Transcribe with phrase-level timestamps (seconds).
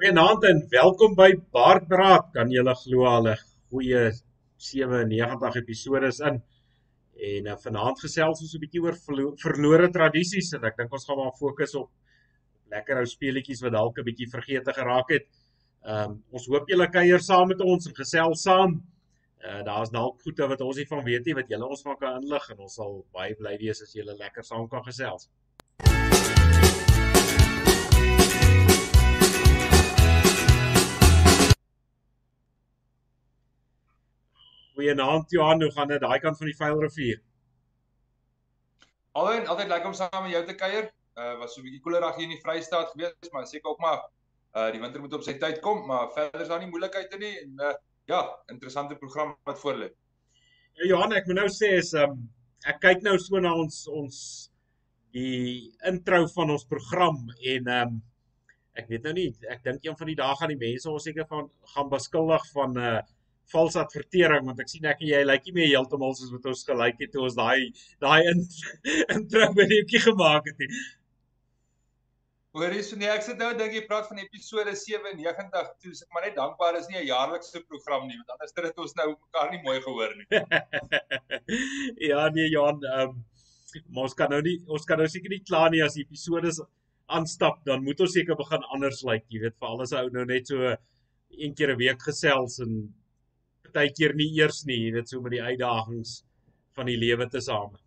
[0.00, 2.30] Goeienaand en welkom by Baardbraad.
[2.32, 4.12] Kan julle glo al 'n goeie
[4.56, 6.38] 97 episode is in.
[7.32, 8.96] En uh, vanaand gesels ons 'n bietjie oor
[9.44, 11.90] verlore tradisies en ek dink ons gaan maar fokus op
[12.72, 15.28] lekker ou speletjies wat dalk 'n bietjie vergeete geraak het.
[15.84, 18.80] Ehm um, ons hoop julle kuier saam met ons en gesels saam.
[19.44, 22.22] Uh daar's dalk goeie wat ons nie van weet nie wat julle ons van kan
[22.22, 25.28] inlig en ons sal baie bly wees as julle lekker saam kan gesels.
[34.80, 37.18] Goeienaand Johan, hoe gaan dit daai kant van die Vaalrivier?
[39.12, 40.86] Alhoewel altyd lekker om saam met jou te kuier.
[41.20, 43.98] Uh was so 'n bietjie koeler hier in die Vrystaat gewees, maar seker ook maar
[44.56, 47.34] uh die winter moet op sy tyd kom, maar verder is daar nie moeilikheid nie
[47.42, 47.74] en uh
[48.08, 49.90] ja, interessante program wat voor lê.
[50.72, 52.16] Ja Johan, ek moet nou sê is um
[52.64, 54.16] ek kyk nou so na ons ons
[55.12, 57.20] die intro van ons program
[57.54, 58.02] en um
[58.72, 61.28] ek weet nou nie, ek dink een van die dae gaan die mense ons seker
[61.28, 63.00] van gaan beskuldig van uh
[63.52, 66.64] vals advertering want ek sien ek en jy lyk nie meer heeltemal soos wat ons
[66.68, 67.70] gelyk het toe ons daai
[68.04, 68.42] daai in
[69.16, 70.70] intro videoetjie gemaak het nie.
[72.58, 76.14] Hoor jy so nee, ek sit nou dink jy praat van episode 97 toe ek
[76.14, 79.50] maar net dankbaar is nie 'n jaarlikse program nie want anders het ons nou mekaar
[79.52, 80.26] nie mooi gehoor nie.
[82.10, 83.24] ja nee Johan, ehm um,
[84.02, 86.50] ons kan nou nie ons kan nou seker nie klaar nie as die episode
[87.06, 90.24] aanstap dan moet ons seker begin anders lyk, like, jy weet vir alles ou nou
[90.26, 90.74] net so
[91.30, 92.74] een keer 'n week gesels en
[93.70, 96.20] partykeer nie eers nie, jy weet so met die uitdagings
[96.76, 97.78] van die lewe te same.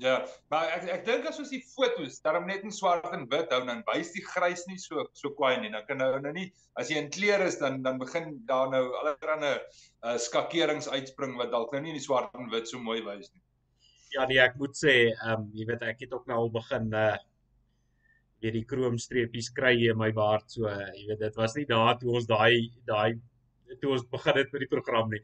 [0.00, 0.14] Ja,
[0.48, 3.58] maar ek ek dink as ons die fotos daarom net in swart en wit hou
[3.68, 5.68] dan wys die grys nie so so kwaai nie.
[5.74, 6.46] Dan kan nou nou nie
[6.80, 9.58] as jy in klere is dan dan begin daar nou allerlei
[10.08, 13.28] uh skakerings uitspring wat dalk nou nie in die swart en wit so mooi wys
[13.28, 13.44] nie.
[14.14, 16.88] Ja, nee, ek moet sê, ehm um, jy weet ek het ook nou al begin
[16.96, 17.18] uh
[18.40, 21.98] weer die kroomstreepies kry in my baard so, uh, jy weet dit was nie daar
[22.00, 23.18] toe ons daai daai
[23.78, 25.22] toe ons begin het met die program nie.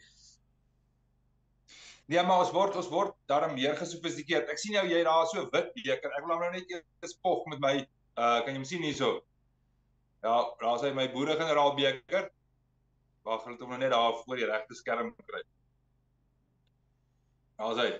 [2.06, 4.50] Nee, maar ons word ons word daarom meer gesofistikeerd.
[4.52, 6.12] Ek sien jou jy daar so wit beker.
[6.14, 9.08] Ek wil hom nou net eers pog met my uh kan jy hom sien hierso?
[10.22, 12.28] Ja, daar's hy my boere generaal beker.
[13.26, 15.42] Wag, hulle het hom nou net daar voor die regte skerm gekry.
[17.58, 17.90] Daar's hy.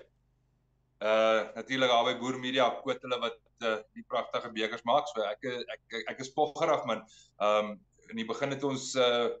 [1.03, 3.37] Uh natuurlik daar by Boer Media koot hulle wat
[3.67, 5.11] uh die pragtige bekers maak.
[5.11, 7.03] So ek ek ek, ek is poggerig man.
[7.43, 7.75] Um
[8.07, 9.35] in die begin het ons uh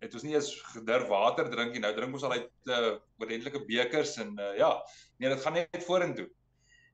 [0.00, 1.82] het ons nie eens gedurf water drink nie.
[1.84, 4.70] Nou drink ons al uit uh oordentlike bekers en uh ja,
[5.18, 6.28] nee, dit gaan net vorentoe.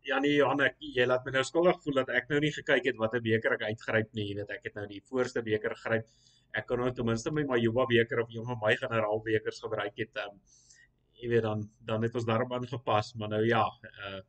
[0.04, 2.90] Ja nee Johan, ek jy laat my nou skuldig voel dat ek nou nie gekyk
[2.90, 4.28] het watter beker ek uitgryp nie.
[4.30, 6.10] Jy weet ek het nou die voorste beker gegryp.
[6.54, 9.96] Ek kon nou ten minste my Majuba beker of een van my generaal bekers gebruik
[10.02, 10.22] het.
[10.26, 10.38] Um
[11.22, 13.64] jy weet dan dan het ons daarop aangepas, maar nou ja,
[14.04, 14.20] uh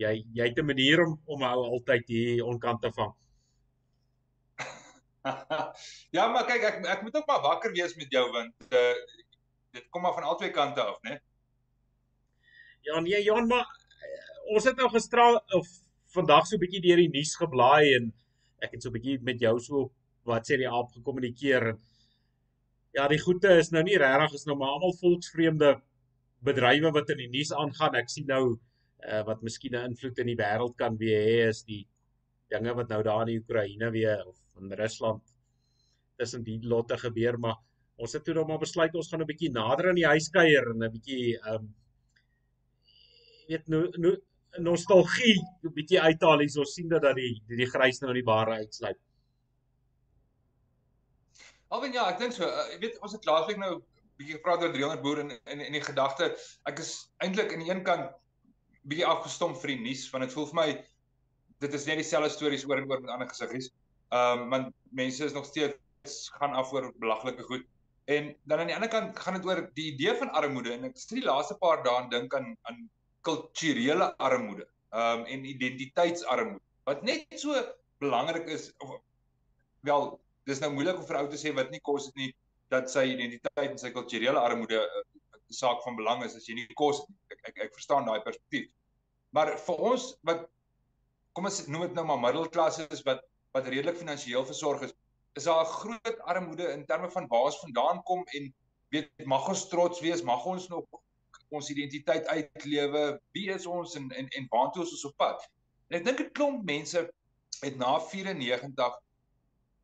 [0.00, 3.14] jy jy het 'n manier om om hou altyd hier onkant te vang.
[6.16, 8.94] ja, maar kyk ek ek moet ook maar wakker wees met jou want uh,
[9.76, 11.18] dit kom maar van albei kante af, né?
[12.86, 15.22] Ja, nee, Jan, maar uh, ons het nou gister
[15.58, 15.68] of
[16.14, 18.12] vandag so 'n bietjie deur die nuus geblaai en
[18.62, 19.90] ek het so 'n bietjie met jou so
[20.26, 21.82] wat sê die aap gekommunikeer en
[22.96, 25.74] ja, die goeie is nou nie regtig is nou maar almal volksvreemde
[26.46, 27.98] bedrywe wat in die nuus aangaan.
[27.98, 28.56] Ek sien nou
[29.04, 31.84] uh, wat miskien 'n invloed in die wêreld kan hê is die
[32.52, 35.34] dinge wat nou daar in die Oekraïne weer of in Rusland
[36.16, 37.56] tussen die lotte gebeur maar
[37.96, 40.70] ons het toe nog maar besluit ons gaan 'n bietjie nader aan die huis kuier
[40.70, 41.74] en 'n bietjie ehm um,
[43.48, 44.16] weet nou nou
[44.58, 48.20] nostalgie 'n bietjie uithaal hier so sien dat dat die die, die grys nou in
[48.20, 48.98] die bare uitsluit.
[51.68, 52.44] Alwen ja, ek dink so.
[52.44, 53.82] Ek uh, weet ons het laasweek nou
[54.16, 56.30] bietjie gepraat oor 300 boere en in in die gedagte
[56.70, 56.92] ek is
[57.24, 58.12] eintlik aan die een kant
[58.86, 60.68] bietjie afgestom vir die nuus want dit voel vir my
[61.64, 63.70] dit is net dieselfde stories oor en oor met ander gesiggies.
[64.14, 67.64] Ehm um, want mense is nog steeds gaan af oor belaglike goed.
[68.04, 70.94] En dan aan die ander kant gaan dit oor die idee van armoede en ek
[70.94, 72.86] het die laaste paar dae dink aan aan
[73.26, 74.68] kulturele armoede.
[74.90, 76.64] Ehm um, en identiteitsarmoede.
[76.84, 77.56] Wat net so
[77.98, 79.00] belangrik is of
[79.80, 82.32] wel, dis nou moeilik om vir ou te sê wat nie kos het nie
[82.70, 85.04] dat sy identiteit en sy kulturele armoede 'n uh,
[85.50, 87.18] saak van belang is as jy nie kos het nie.
[87.34, 88.70] Ek ek, ek verstaan daai perspektief.
[89.30, 90.46] Maar vir ons wat
[91.36, 93.24] kom ons noem dit nou maar middelklasse wat
[93.56, 94.92] wat redelik finansiëel versorg is,
[95.36, 98.52] is daar 'n groot armoede in terme van waar ons vandaan kom en
[98.92, 100.84] weet mag ons trots wees, mag ons nog
[101.48, 105.48] ons identiteit uitlewe, wie is ons en en en waartoe is ons op pad?
[105.88, 107.04] En ek dink 'n klomp mense
[107.62, 109.00] het na 94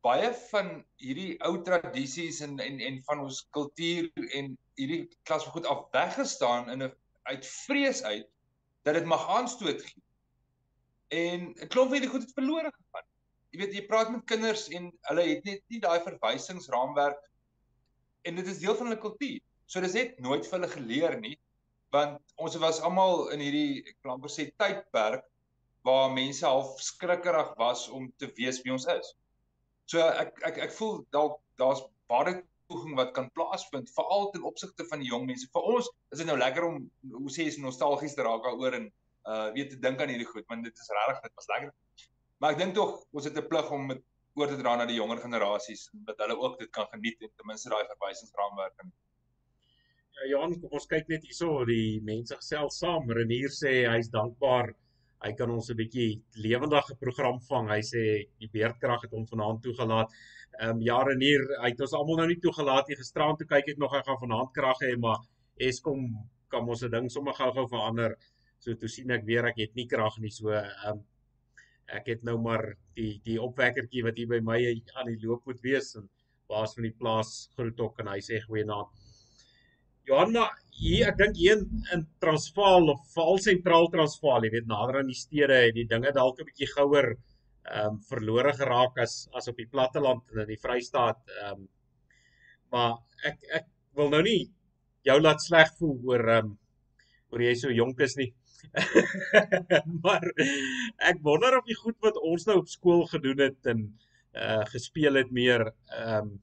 [0.03, 4.09] baie van hierdie ou tradisies en en en van ons kultuur
[4.39, 8.27] en hierdie klas goed af weggestaan in 'n uit vrees uit
[8.83, 10.02] dat dit mag aanstoot gee.
[11.13, 13.09] En 'n klomp van hierdie goed het verlore gegaan
[13.53, 17.19] jy weet jy praat met kinders en hulle het net nie daai verwysingsraamwerk
[18.25, 19.41] en dit is deel van hulle kultuur.
[19.69, 21.35] So dis net nooit vir hulle geleer nie
[21.93, 25.27] want ons was almal in hierdie ek wil amper sê tydperk
[25.85, 29.13] waar mense half skrikkerig was om te weet wie ons is.
[29.85, 32.39] So ek ek ek voel dalk daar's baie
[32.71, 35.45] toegang wat kan plaasvind veral ten opsigte van die jong mense.
[35.53, 36.81] Vir ons is dit nou lekker om
[37.19, 38.89] hoe sê jy nostalgies te raak daaroor en
[39.31, 41.71] uh weet dink aan hierdie goed want dit is regtig dit was lekker.
[42.39, 44.03] Maar ek dink tog ons het 'n plig om met
[44.35, 47.47] oor te dra na die jonger generasies dat hulle ook dit kan geniet en ten
[47.47, 48.93] minste daai verwysingsraamwerk en
[50.13, 53.07] Ja Johan, kom ons kyk net hierso die mense gesels saam.
[53.17, 54.69] Renier sê hy's dankbaar
[55.23, 57.69] hy kan ons 'n bietjie lewendige program vang.
[57.69, 58.03] Hy sê
[58.41, 60.11] die beerdkrag het hom vanaand toegelaat.
[60.59, 62.99] Ehm um, jare hier, hy het ons almal nou nie toegelaat nie.
[62.99, 65.19] Gisteraand toe kyk ek nog hy gaan vanaand krag hê, maar
[65.57, 66.03] Eskom
[66.49, 68.17] kan ons se ding sommer gou-gou verander.
[68.63, 70.31] So toe sien ek weer ek het nie krag nie.
[70.31, 71.01] So ehm um,
[71.93, 72.63] ek het nou maar
[72.97, 74.59] die die opwekkertjie wat hier by my
[74.97, 76.07] aan die loop moet wees en
[76.49, 79.03] baas van die plaas groet ook en hy sê goeienaand.
[80.07, 81.61] Johanna, hier ek dink hier
[81.95, 86.11] in, Transvaal of veral sentraal Transvaal, jy weet nader aan die stede het die dinge
[86.15, 90.51] dalk 'n bietjie gouer ehm um, verlore geraak as as op die platteland en in
[90.51, 91.69] die Vrystaat ehm um,
[92.71, 92.97] maar
[93.29, 93.69] ek ek
[93.99, 94.41] wil nou nie
[95.07, 96.57] jou laat sleg voel oor ehm um,
[97.31, 98.31] oor jy so jonk is nie.
[100.03, 100.25] maar
[101.09, 103.85] ek wonder of die goed wat ons nou op skool gedoen het en
[104.33, 106.39] uh gespeel het meer ehm um,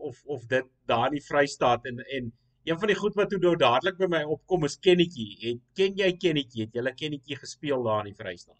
[0.00, 2.32] of of dit daar in die Vrystaat en en
[2.64, 5.30] een van die goed wat toe nou dadelik by my opkom is kennetjie.
[5.40, 6.66] Het ken jy kennetjie?
[6.66, 8.58] Het jy kennetjie gespeel daar in die Vrystaat?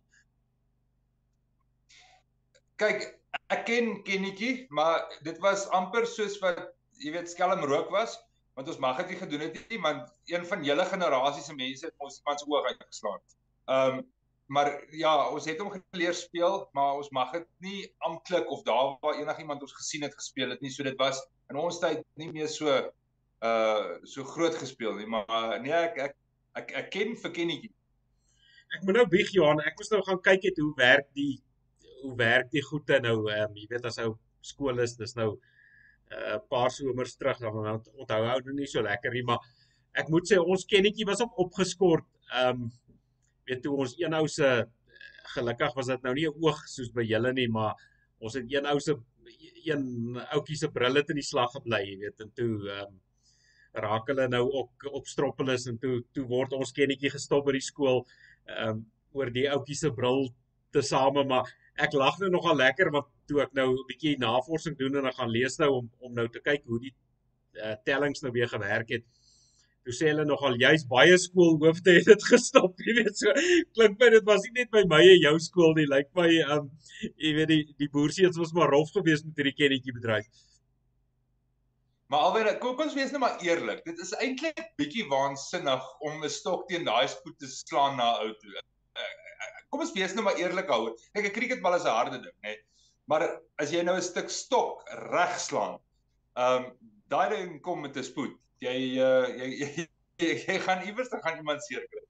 [2.80, 3.04] Kyk,
[3.52, 6.62] ek ken kennetjie, maar dit was amper soos wat
[7.04, 8.16] jy weet skelm rook was,
[8.60, 11.86] want ons mag dit nie gedoen het nie, want een van julle generasie se mense
[11.86, 13.20] het ons iemand se oog uitgeslaan.
[13.72, 14.08] Ehm um,
[14.50, 18.96] maar ja, ons het hom geleer speel, maar ons mag dit nie amptelik of daar
[19.00, 20.72] waar enigiemand ons gesien het gespeel het nie.
[20.74, 21.20] So dit was
[21.52, 22.72] in ons tyd nie meer so
[23.46, 26.16] uh so groot gespeel nie, maar nee ek ek
[26.58, 27.70] ek, ek ken vir Kennetjie.
[28.74, 31.38] Ek moet nou bieg Johan, ek moes nou gaan kyk het hoe werk die
[32.02, 35.36] hoe werk die goede nou, ehm um, jy weet as ou skool is, dis nou
[36.10, 37.54] 'n uh, paar somers terug dan
[38.02, 39.38] onthou hou nou nie so lekker nie, maar
[39.94, 42.70] ek moet sê ons Kennetjie was op opgeskort ehm um,
[43.46, 44.48] weet toe ons een ou se
[45.34, 47.74] gelukkig was dit nou nie 'n oog soos by julle nie, maar
[48.20, 48.96] ons het een ou se
[49.64, 53.00] een ouetjie se bril het in die slag gebly, jy weet, en toe ehm um,
[53.72, 57.68] raak hulle nou ook op stroppelis en toe toe word ons kennetjie gestop by die
[57.70, 58.04] skool
[58.46, 60.28] ehm um, oor die ouetjie se bril
[60.72, 61.48] te same, maar
[61.82, 65.18] ek lag nou nogal lekker want toe ek nou 'n bietjie navorsing doen en ek
[65.20, 66.94] gaan lees nou om om nou te kyk hoe die
[67.62, 69.06] uh, tellings nou weer gewerk het.
[69.86, 72.76] Toe sê hulle nogal jy's baie skoolhoofde het dit gestop.
[72.86, 73.34] Jy weet so
[73.78, 76.70] klink my dit was nie net by my en jou skool nie lyk my um
[77.06, 80.28] jy weet die die boerseuns was maar rof geweest met hierdie kennetjie bedryf.
[82.10, 86.34] Maar alweer kom ons wees nou maar eerlik dit is eintlik bietjie waansinnig om 'n
[86.40, 88.56] stok teen daai spoed te slaan na ou toe.
[88.56, 90.90] Eh, eh, kom ons wees nou maar eerlik hou.
[91.14, 92.58] Kyk 'n cricketbal is 'n harde ding nê
[93.10, 93.26] maar
[93.58, 95.78] as jy nou 'n stuk stok reg slaan
[96.46, 96.70] um
[97.10, 99.88] daai ding kom met 'n spoed jy uh, jy, jy
[100.20, 102.04] jy jy gaan iewers dan gaan iemand seer kry.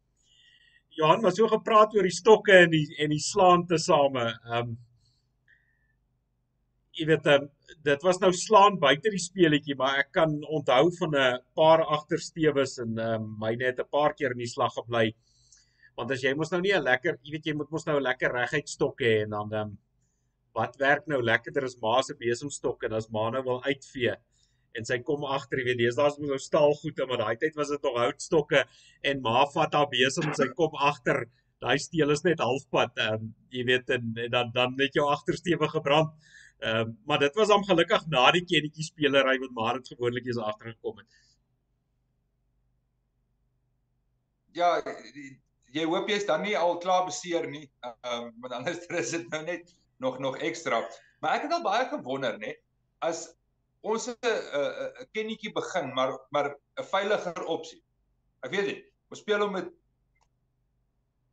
[0.99, 4.27] Johan, maar so gepraat oor die stokke en die en die slaan te same.
[4.51, 4.79] Ehm um,
[6.99, 7.45] jy weet um,
[7.87, 12.79] dit was nou slaan buite die speletjie, maar ek kan onthou van 'n paar agterstewes
[12.85, 15.07] en ehm um, my net 'n paar keer in die slag gebly.
[15.97, 18.09] Want as jy mos nou nie 'n lekker, jy weet jy moet mos nou 'n
[18.11, 19.79] lekker reguit stok hê en dan ehm um,
[20.57, 24.17] wat werk nou lekkerder as ma se besemstok en as ma nou wil uitvee
[24.79, 27.73] en sy kom agter, jy weet, deesdae is mos nou staalgoede, maar daai tyd was
[27.73, 28.65] dit nog houtstokke
[29.11, 31.25] en ma vat haar besem en sy kom agter.
[31.61, 35.09] Daai steel is net halfpad, ehm um, jy weet en, en dan dan net jou
[35.13, 36.15] agtersteewe gebrand.
[36.61, 40.31] Ehm um, maar dit was hom gelukkig na die kennetjie spelery wat maar dit gewoonlik
[40.33, 41.19] is agtergekom het.
[44.57, 44.71] Ja,
[45.75, 47.67] jy hoop jy's dan nie al klaar beseer nie.
[47.85, 50.81] Ehm um, want anders is dit nou net nog nog ekstra.
[51.21, 52.55] Maar ek het al baie gewonder, nê,
[53.05, 53.29] as
[53.81, 57.83] ons 'n 'n kennetjie begin, maar maar 'n veiliger opsie.
[58.43, 58.81] Ek weet nie,
[59.11, 59.69] ons speel hom met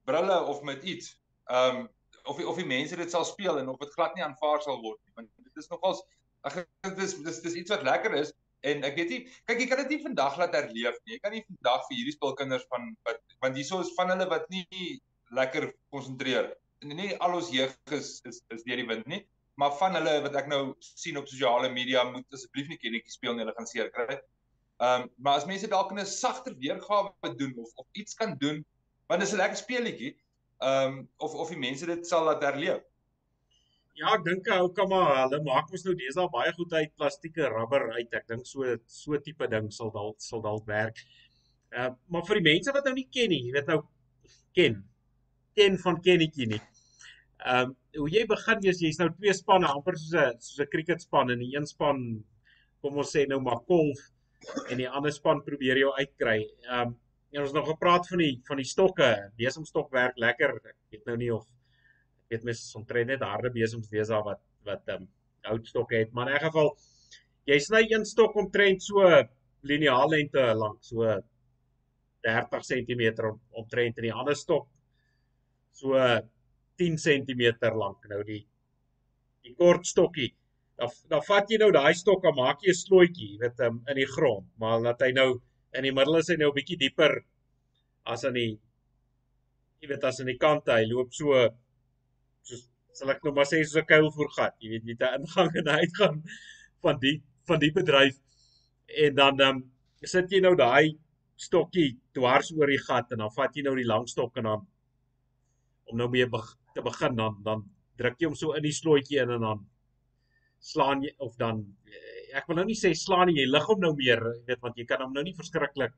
[0.06, 1.16] brille of met iets.
[1.46, 1.90] Ehm um,
[2.28, 5.00] of of die mense dit sal speel en of dit glad nie aanvaar sal word
[5.04, 5.14] nie.
[5.16, 6.04] Want dit is nogals
[6.48, 8.34] ag dit is dis dis iets wat lekker is
[8.68, 11.16] en ek weet nie kyk jy kan dit nie vandag laat herleef nie.
[11.16, 14.48] Jy kan nie vandag vir hierdie spulkinders van wat want hierso is van hulle wat
[14.54, 15.00] nie
[15.36, 16.54] lekker konsentreer.
[16.86, 19.24] Nie al ons jeug is is is deur die wind nie
[19.58, 23.34] maar van hulle wat ek nou sien op sosiale media moet asseblief nie kennetjie speel
[23.34, 24.18] nie, hulle gaan seer kry.
[24.78, 28.62] Ehm um, maar as mense dalk 'n sagter weergawe doen of of iets kan doen,
[29.10, 30.12] want dit is 'n lekker speletjie.
[30.62, 32.84] Ehm um, of of die mense dit sal laat herleef.
[33.98, 37.90] Ja, ek dink ou maar hulle maak mos nou deesdae baie goed uit plastieke rubber
[37.98, 38.14] uit.
[38.14, 41.02] Ek dink so so tipe ding sal dalk sal dalk werk.
[41.74, 43.82] Uh maar vir die mense wat nou nie ken nie, jy weet nou
[44.54, 44.84] ken.
[45.58, 46.62] Ken van kennetjie nie.
[47.46, 50.72] Ehm um, hoe jy begin is jy's nou twee spanne amper soos 'n soos 'n
[50.74, 52.00] cricketspan en die een span
[52.82, 54.00] kom ons sê nou maar golf
[54.70, 56.40] en die ander span probeer jou uitkry.
[56.70, 56.96] Ehm um,
[57.34, 59.10] en ons nog gepraat van die van die stokke.
[59.38, 60.56] Besemstok werk lekker.
[60.64, 61.46] Ek weet nou nie of
[62.28, 65.10] ek weet mens omtrent net harde besems wees daar wat wat ehm um,
[65.48, 66.70] oud stokke het, maar in 'n geval
[67.48, 69.04] jy sny een stok omtrent so
[69.64, 71.22] liniaal lengte lank, so
[72.28, 73.04] 30 cm
[73.52, 74.68] omtrent en die ander stok
[75.78, 75.94] so
[76.82, 77.44] 10 cm
[77.78, 78.06] lank.
[78.12, 78.44] Nou die
[79.46, 80.30] die kort stokkie.
[80.78, 83.82] Dan dan vat jy nou daai stok en maak jy 'n slooitjie, jy weet, um,
[83.90, 85.30] in die grond, maar laat hy nou
[85.74, 87.14] in die middel is hy nou 'n bietjie dieper
[88.06, 88.60] as aan die
[89.82, 90.74] jy weet as aan die kante.
[90.74, 91.34] Hy loop so
[92.44, 92.68] soos
[92.98, 94.56] sal ek nou maar sê soos 'n kuilvoergat.
[94.62, 96.18] Jy weet, jy het 'n ingang en 'n uitgang
[96.82, 97.18] van die
[97.48, 98.18] van die bedryf
[98.88, 99.58] en dan um,
[100.04, 100.98] sit jy nou daai
[101.38, 104.68] stokkie dwars oor die gat en dan vat jy nou die lang stok en dan
[105.92, 106.28] om nou mee
[106.76, 107.64] te begin dan dan
[107.98, 109.64] druk jy hom so in die slooitjie in en dan
[110.60, 111.64] slaan jy of dan
[112.36, 115.02] ek wil nou nie sê slaan jy lig hom nou meer weet want jy kan
[115.06, 115.96] hom nou nie verskriklik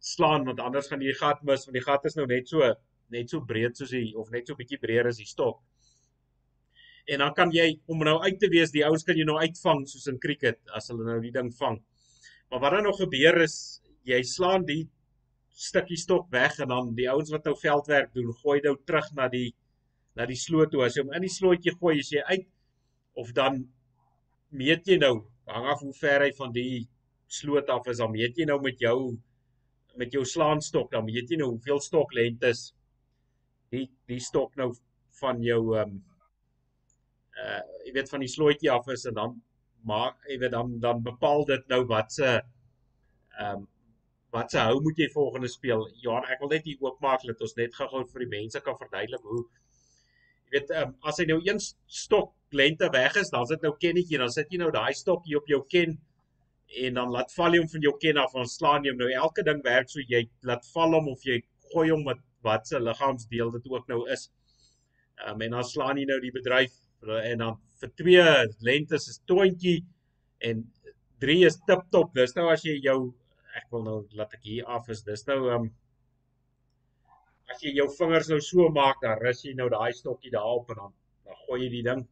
[0.00, 2.64] slaan want anders gaan jy die gat mis want die gat is nou net so
[3.10, 5.58] net so breed soos hy of net so bietjie breër as die stok.
[7.10, 9.82] En dan kan jy om nou uit te wees die ouens kan jy nou uitvang
[9.90, 11.80] soos in cricket as hulle nou die ding vang.
[12.50, 13.56] Maar wat dan nou gebeur is
[14.06, 14.84] jy slaan die
[15.60, 19.28] stukkie stok weg en dan die ouens wat nou veldwerk doen, gooi nou terug na
[19.32, 19.50] die
[20.16, 20.84] na die sloot toe.
[20.86, 22.46] As jy hom in die slootjie gooi, as jy uit
[23.20, 23.62] of dan
[24.50, 25.14] meet jy nou
[25.50, 26.86] hang af hoe ver hy van die
[27.30, 29.16] sloot af is, dan meet jy nou met jou
[29.98, 32.70] met jou slaanstok, dan weet jy nou hoeveel stok lengtes
[33.74, 34.70] die die stok nou
[35.20, 35.98] van jou ehm um,
[37.40, 39.36] uh jy weet van die slootjie af is en dan
[39.90, 43.68] maar jy weet dan dan bepaal dit nou wat se ehm um,
[44.34, 45.86] wat se hou moet jy volgende speel?
[46.04, 49.24] Ja, ek wil net hier oopmaak dat ons net gou-gou vir die mense kan verduidelik
[49.26, 49.42] hoe
[50.50, 54.18] jy weet um, as hy nou een stok lengte weg is, dan sit nou kennetjie,
[54.18, 55.94] dan sit jy nou daai stokkie op jou ken
[56.84, 59.10] en dan laat val jy hom van jou ken af en slaan jy hom nou
[59.14, 62.80] elke ding werk so jy laat val hom of jy gooi hom met wat se
[62.80, 64.30] liggaamsdeel dit ook nou is.
[65.26, 66.76] Um, en dan slaan jy nou die bedryf
[67.20, 68.26] en dan vir twee
[68.66, 69.80] lengtes is toontjie
[70.46, 70.62] en
[71.20, 72.14] drie is tip top.
[72.16, 73.12] Dis nou as jy jou
[73.58, 75.02] ek wil nou laat ek hier af is.
[75.06, 75.68] Dis nou um,
[77.50, 80.82] as jy jou vingers nou so maak, dan rus jy nou daai stokkie daarop en
[80.84, 80.96] dan
[81.30, 82.04] dan gooi jy die ding.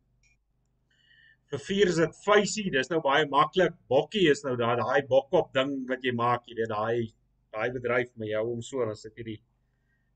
[1.49, 2.67] Vir vier is dit vuisie.
[2.71, 3.73] Dis nou baie maklik.
[3.91, 7.09] Bokkie is nou daai daai bokkop ding wat jy maak, jy weet daai
[7.55, 9.39] daai bedryf met jou om so dan sit jy die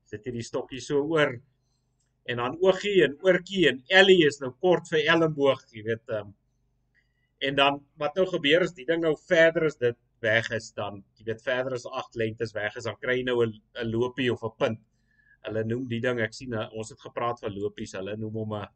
[0.05, 1.33] sit jy die stokkie so oor
[2.29, 6.29] en dan oogie en oortjie en ellie is nou kort vir elmboog, jy weet um,
[7.43, 11.01] en dan wat nou gebeur is die ding nou verder is dit weg is dan
[11.19, 13.53] jy weet verder as 8 lengtes weg is dan kry jy nou 'n
[13.83, 14.81] 'n lopie of 'n punt.
[15.45, 18.67] Hulle noem die ding ek sien ons het gepraat van lopies, hulle noem hom 'n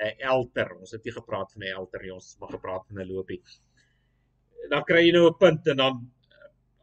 [0.00, 0.72] 'n elter.
[0.78, 3.42] Ons het nie gepraat van 'n elter nie, ons het maar gepraat van 'n lopie.
[4.70, 6.10] Dan kry jy nou 'n punt en dan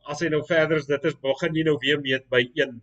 [0.07, 2.81] as jy nou verder is dit is begin jy nou weer meet by 1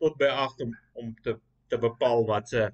[0.00, 2.70] tot by 8 om om te te bepaal wat se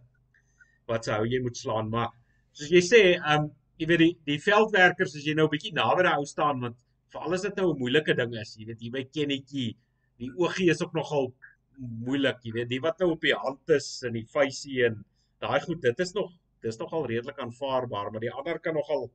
[0.91, 2.11] wat se hou jy moet slaan, maar
[2.53, 6.03] soos jy sê, um, jy weet die die veldwerkers as jy nou 'n bietjie naby
[6.07, 6.79] daai ou staan want
[7.13, 9.77] veral as dit nou 'n moeilike ding is, jy weet, hier by kennetjie,
[10.19, 11.33] die oogie is ook nogal
[11.79, 15.05] moeilik, jy weet, die wat nou op die hand is en die vuisie en
[15.41, 19.09] daai goed, dit is nog dis nogal redelik aanvaarbaar, maar die ander kan nogal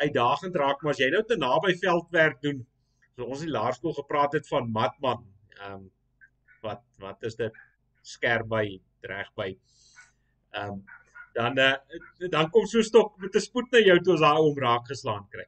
[0.00, 2.64] uitdagend raak, maar as jy nou te naby veldwerk doen,
[3.14, 5.22] so ons in laerskool gepraat het van matman,
[5.60, 5.90] ehm um,
[6.64, 7.56] wat wat is dit
[8.02, 8.64] skerp by
[9.10, 9.50] reg by.
[10.56, 10.84] Ehm um,
[11.34, 11.74] dan uh,
[12.30, 15.26] dan kom so stok met 'n spoed na jou toe as daai om raak geslaan
[15.30, 15.46] kry.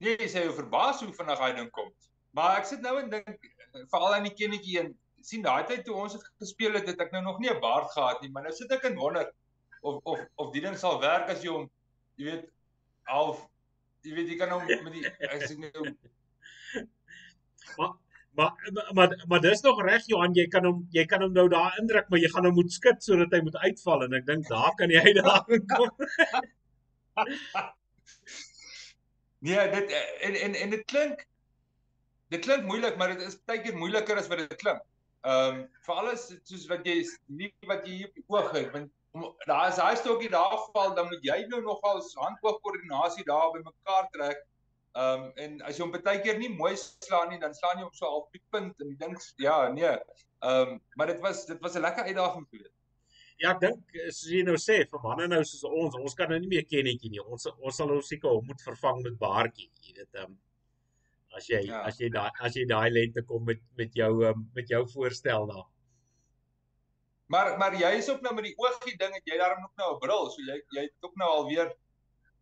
[0.00, 1.90] Nee, jy sê jy verbaas hoe vinnig hy ding kom.
[2.36, 3.28] Maar ek sit nou en dink
[3.92, 4.94] veral aan die kindertjie en
[5.26, 7.90] sien daai tyd toe ons het gespeel het, het ek nou nog nie 'n baard
[7.92, 9.28] gehad nie, maar nou sit ek en wonder
[9.82, 11.66] of of of die ding sal werk as jy hom
[12.20, 12.46] jy weet
[13.08, 13.42] half
[14.04, 15.84] jy weet jy kan hom met die as ek nou
[17.78, 17.92] maar
[18.38, 18.52] maar
[18.94, 22.08] maar maar dis nog reg Johan, jy kan hom jy kan hom nou daar indruk,
[22.08, 24.90] maar jy gaan hom moet skud sodat hy moet uitval en ek dink daar kan
[24.96, 25.90] jy daar kom.
[29.40, 31.26] Nee, dit en en en dit klink
[32.28, 34.82] dit klink moeilik, maar dit is baie keer moeiliker as wat dit klink.
[35.20, 37.00] Ehm um, vir alles soos wat jy
[37.40, 38.92] nie wat jy hier op die oog het, want
[39.48, 43.64] daar is daai stokkie daar val, dan moet jy nou nogal handoog koördinasie daar by
[43.64, 44.44] mekaar trek.
[44.92, 47.88] Ehm um, en as jy hom baie keer nie mooi slaan nie, dan slaan jy
[47.88, 49.96] hom so half die punt en die ding ja, nee.
[50.44, 52.79] Ehm um, maar dit was dit was 'n lekker uitdaging geweest.
[53.40, 56.38] Ja, ek dink soos jy nou sê, vir manne nou soos ons, ons kan nou
[56.42, 57.22] nie meer kennetjie nie.
[57.24, 60.10] Ons ons sal ons seker moet vervang met baartjie, jy weet.
[60.14, 60.38] Ehm um,
[61.38, 61.82] as jy ja.
[61.86, 65.46] as jy daai as jy daai lente kom met met jou um, met jou voorstel
[65.50, 65.66] daar.
[67.30, 69.90] Maar maar jy is ook nou met die oogie ding, het jy daarom ook nou
[69.94, 71.72] 'n bril, so jy jy het ook nou alweer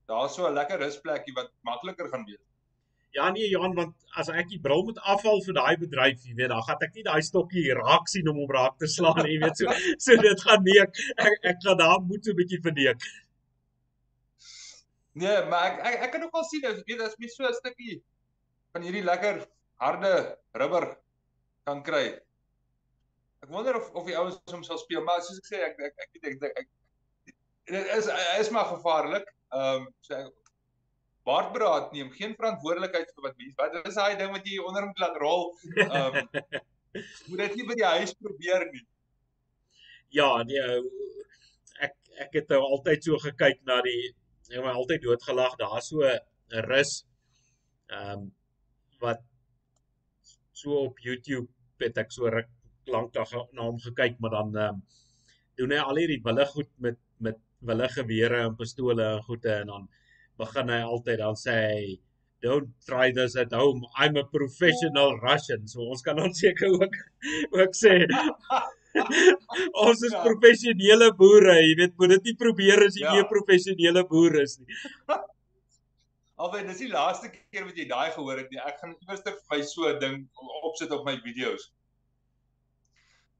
[0.08, 2.47] daar's so 'n lekker rusplekkie wat makliker gaan wees.
[3.16, 6.50] Ja nee Johan, want as ek die bril moet afval vir daai bedryf, jy weet,
[6.52, 9.40] dan gaan ek nie daai stokkie raak sien om hom raak te slaan nie, jy
[9.46, 12.60] weet, so so dit gaan nee ek ek, ek gaan daar moet so 'n bietjie
[12.66, 13.08] verneek.
[15.18, 17.60] Nee, maar ek ek, ek kan ook al sien, jy weet, as mens so 'n
[17.60, 18.00] stukkie
[18.72, 19.46] van hierdie lekker
[19.82, 20.14] harde
[20.62, 20.88] rubber
[21.64, 22.06] kan kry.
[23.42, 26.04] Ek wonder of of die ouens hom sal speel, maar soos ek sê ek ek
[26.04, 26.68] ek ek ek, ek
[27.72, 28.08] dit is
[28.40, 29.26] is maar gevaarlik.
[29.54, 30.20] Ehm um, so
[31.28, 33.56] baardbraad neem geen verantwoordelikheid vir wat mens.
[33.60, 35.50] Wat is daai ding wat jy onder hom laat rol?
[35.86, 36.30] Ehm um,
[37.28, 38.84] moet dit nie by die huis probeer nie.
[40.18, 40.62] Ja, nee
[41.86, 41.94] ek
[42.24, 44.00] ek het nou altyd so gekyk na die
[44.48, 45.56] ek het altyd doodgelag.
[45.60, 46.92] Daar's so 'n rus
[47.88, 48.30] ehm um,
[49.04, 49.22] wat
[50.52, 52.48] so op YouTube het ek so ruk
[52.88, 54.82] lank na hom gekyk, maar dan ehm um,
[55.58, 59.66] doen hy al hierdie wille goed met met wille gewere en pistole en goede en
[59.72, 59.88] dan
[60.38, 61.80] begin hy altyd dan sê hy
[62.40, 63.82] don't try this at home.
[63.98, 65.66] I'm a professional Russian.
[65.66, 66.98] So ons kan ons seker ook
[67.60, 67.96] ook sê
[69.84, 70.22] ons is ja.
[70.24, 73.14] professionele boere, jy weet, moet dit nie probeer as jy ja.
[73.14, 74.78] nie 'n professionele boer is nie.
[76.38, 78.60] Alwen, dis die laaste keer wat jy daai gehoor het nie.
[78.62, 80.28] Ek gaan iewers vir my so 'n ding
[80.70, 81.70] opsit op my video's.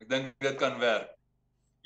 [0.02, 1.17] Ek dink dit kan werk.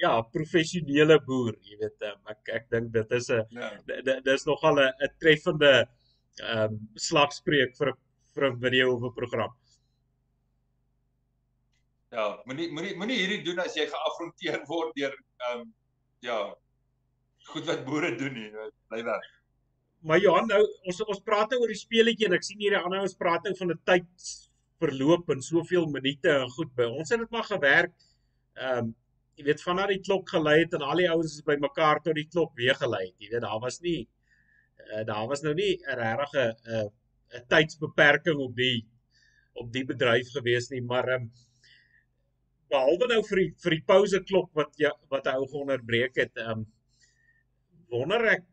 [0.01, 4.21] Ja, professionele boer, jy weet, um, ek ek dink dit is 'n ja.
[4.25, 5.73] dis nogal 'n 'n treffende
[6.41, 7.93] ehm um, slagspreuk vir
[8.35, 9.53] vir 'n video of 'n program.
[12.13, 15.75] Ja, moenie moenie moenie hierdie doen as jy geafronteer word deur ehm um,
[16.21, 16.55] ja,
[17.53, 18.51] goed wat boere doen nie.
[18.89, 19.31] Bly weg
[20.03, 23.05] maar Johan nou ons ons praat nou oor die speletjie en ek sien hierdie ander
[23.05, 24.27] ons praat nou van 'n tyd
[24.83, 27.95] verloop in soveel minute en goed by ons het dit maar gewerk.
[28.59, 28.95] Ehm um,
[29.43, 32.29] jy weet vanaf die klok gelei het en al die ouens is bymekaar tot die
[32.31, 33.17] klok weer gelei het.
[33.19, 34.07] Jy weet daar was nie
[34.93, 36.91] uh, daar was nou nie 'n regte 'n
[37.39, 38.87] 'n tydsbeperking op die
[39.53, 41.31] op die bedryf gewees nie, maar um,
[42.71, 46.37] behalwe nou vir die vir die pouse klok wat jy wat hy ou onderbreek het,
[46.37, 46.67] um,
[47.91, 48.45] wonder ek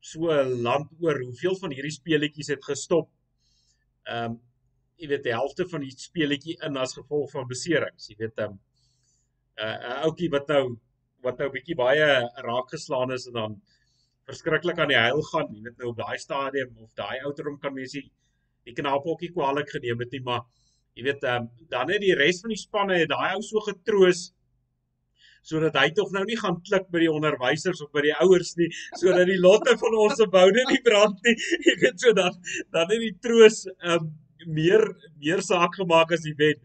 [0.00, 0.30] so
[0.68, 3.10] land oor hoeveel van hierdie speletjies het gestop.
[4.06, 4.40] Um,
[4.96, 8.08] jy weet die helfte van die speletjie in as gevolg van beserings.
[8.08, 8.60] Jy weet 'n um,
[9.58, 10.62] 'n uh, uh, ouetjie wat nou
[11.26, 12.06] wat nou bietjie baie
[12.46, 13.56] raak geslaan is en dan
[14.28, 15.48] verskriklik aan die huil gaan.
[15.54, 18.04] Jy weet nou op daai stadium of daai ouderdom kan mens die,
[18.68, 20.44] die knapokkie kwaliek geneem het nie, maar
[20.98, 24.28] jy weet um, dan het die res van die spanne het daai ou so getroos
[25.48, 28.68] sodat hy tog nou nie gaan klik by die onderwysers of by die ouers nie
[29.00, 32.34] sodat die lotte van ons se boude nie brand nie jy weet so dan
[32.74, 34.10] dan het die troos um,
[34.58, 34.84] meer
[35.22, 36.58] meer saak gemaak as die wen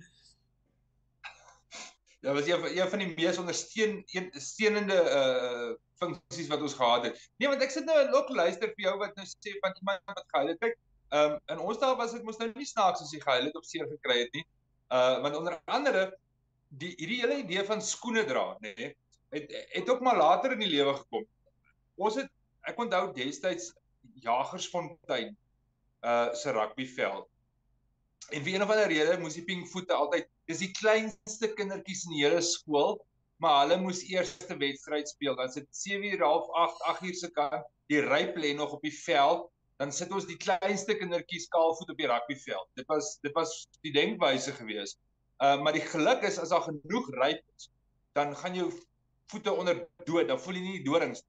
[2.24, 7.04] Ja, was een een van die mees ondersteun een steunende uh funksies wat ons gehad
[7.06, 7.18] het.
[7.38, 10.02] Nee, want ek sit nou en ook luister vir jou wat nou sê van iemand
[10.08, 10.60] wat gehuil het.
[10.62, 10.78] Kyk,
[11.10, 13.58] ehm um, in ons dae was dit mos nou nie snaaks as jy gehuil het
[13.60, 14.46] of seer gekry het nie.
[14.88, 16.06] Uh want onder andere
[16.84, 18.96] die hierdie hele idee van skoene dra, nê, nee,
[19.36, 21.28] het het ook maar later in die lewe gekom.
[22.08, 22.32] Ons het
[22.72, 23.74] ek onthou destyds
[24.24, 25.36] Jagersfontein
[26.08, 27.28] uh se rugbyveld.
[28.32, 32.16] En vir een of ander rede moes die pinkvoete altyd dis die kleinste kindertjies in
[32.18, 32.98] die hele skool,
[33.44, 35.36] maar hulle moes eerste wedstryd speel.
[35.40, 39.50] Dan sit 7:30, 8, 8 uur se kant, die ryp lê nog op die veld,
[39.82, 42.70] dan sit ons die kleinste kindertjies kaalvoet op die rugbyveld.
[42.80, 45.00] Dit was dit was die denkwyse geweest.
[45.44, 47.70] Uh maar die geluk is as daar genoeg ryp is,
[48.14, 48.72] dan gaan jou
[49.34, 51.24] voete onder dood, dan voel jy nie die dorings.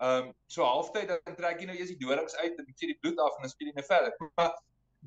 [0.00, 3.00] Ehm um, so halftyd dan trek jy nou eers die dorings uit en sien die
[3.02, 4.30] bloed af en dan speel jy net verder.
[4.38, 4.54] Maar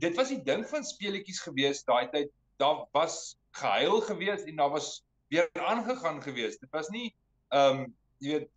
[0.03, 2.29] dit was die ding van speletjies gewees daai tyd.
[2.61, 6.59] Daar was gehuil gewees en daar was weer aangegaan gewees.
[6.61, 7.11] Dit was nie
[7.53, 8.51] ehm um, jy weet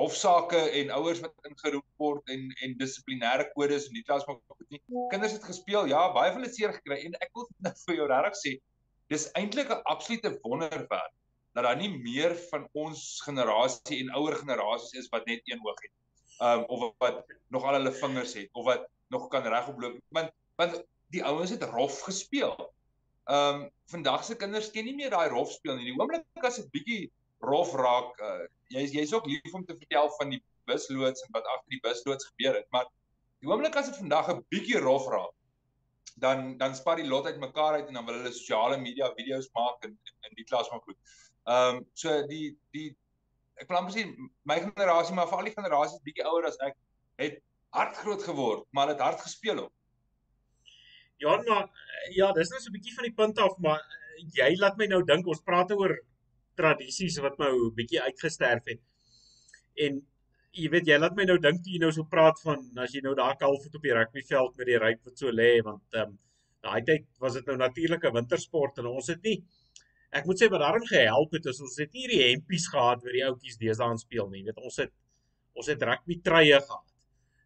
[0.00, 4.76] hofsaake en ouers wat ingeroep word en en dissiplinêre kodes en die klas maar goed
[4.76, 4.80] nie.
[5.12, 8.10] Kinders het gespeel, ja, baie van hulle seer gekry en ek wil net vir jou
[8.12, 8.52] regtig sê,
[9.12, 11.16] dis eintlik 'n absolute wonderwerk
[11.58, 15.80] dat daar nie meer van ons generasie en ouer generasies is wat net een oog
[15.82, 15.94] het.
[16.40, 19.98] Um of wat nog al hulle vingers het of wat nog kan regop loop.
[20.08, 22.54] Want want die ouens het rof gespeel.
[23.30, 25.90] Um vandag se kinders ken nie meer daai rof speel nie.
[25.90, 27.00] Die oomblik as dit bietjie
[27.46, 30.40] rof raak, uh, jy's jy's ook lief om te vertel van die
[30.70, 32.88] busloods en wat agter die busloods gebeur het, maar
[33.40, 35.34] die oomblik as dit vandag 'n bietjie rof raak,
[36.24, 39.48] dan dan spat die lot uit mekaar uit en dan wil hulle sosiale media video's
[39.54, 40.98] maak en in die klas maar goed.
[41.46, 42.88] Ehm um, so die die
[43.60, 44.04] ek wil amper sê
[44.44, 46.76] my generasie maar veral die generasies bietjie ouer as ek
[47.22, 47.40] het
[47.70, 49.72] hard groot geword, maar het hard gespeel op.
[51.20, 51.66] Ja, maar
[52.16, 53.80] ja, dis net so 'n bietjie van die punt af, maar
[54.36, 55.98] jy laat my nou dink ons praat oor
[56.56, 58.80] tradisies wat nou 'n bietjie uitgesterf het.
[59.76, 60.00] En
[60.52, 63.14] jy weet jy laat my nou dink jy nou so praat van as jy nou
[63.14, 66.18] daar kalfoot op die rugbyveld met die ryk wat so lê want ehm um,
[66.60, 69.38] daai tyd was dit nou natuurlike wintersport en ons het nie
[70.18, 73.14] ek moet sê wat daarom gehelp het is ons het nie hierdie hempies gehad wat
[73.14, 74.42] die ouetjies deesdae aan speel nie.
[74.42, 74.92] Jy weet ons het
[75.54, 76.86] ons het rugby truie gehad.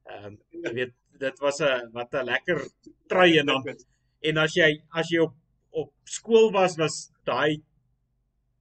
[0.09, 0.95] Ehm um, jy weet
[1.27, 2.61] dit was 'n wat 'n lekker
[3.13, 3.63] trui en dan
[4.29, 5.35] en as jy as jy op
[5.83, 6.99] op skool was was
[7.31, 7.63] daai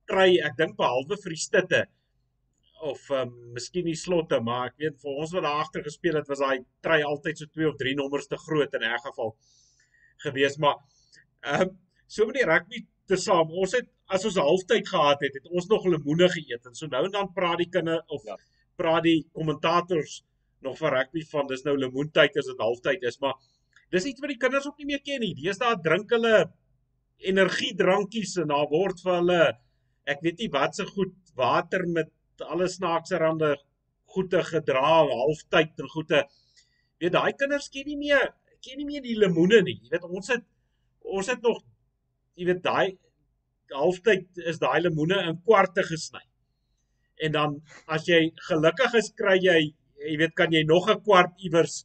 [0.07, 1.81] trui ek dink behalwe vir die stitte
[2.91, 6.15] of ehm um, miskien die slotte maar ek weet vir ons wat daar agter gespeel
[6.19, 9.35] het was daai trui altyd so 2 of 3 nommers te groot in 'n geval
[10.25, 10.77] gewees maar
[11.43, 15.39] ehm um, so met die rugby te saam ons het as ons halftyd gehad het
[15.39, 16.67] het ons nog lemoene geëet.
[16.69, 18.37] En so nou en dan praat die kinders of ja.
[18.79, 20.21] praat die kommentators
[20.65, 23.35] nog van rugby van dis nou lemoentyd as dit halftyd is, maar
[23.93, 25.33] dis iets wat die kinders ook nie meer ken nie.
[25.37, 26.47] Deesdae drink hulle
[27.23, 29.41] energiedrankies en daar word vir hulle
[30.09, 32.11] ek weet nie wat se goed water met
[32.43, 33.53] alle snaakse rande
[34.13, 36.23] goeie gedra halftyd en goeie
[37.01, 39.79] weet daai kinders ken nie meer ken nie meer die lemoene nie.
[39.83, 40.43] Jy weet ons het
[41.03, 41.61] ons het nog
[42.39, 42.97] jy weet daai
[43.73, 46.21] halftyd is daai lemoene in kwarte gesny.
[47.23, 47.55] En dan
[47.87, 49.59] as jy gelukkig is kry jy
[50.03, 51.83] jy weet kan jy nog 'n kwart iewers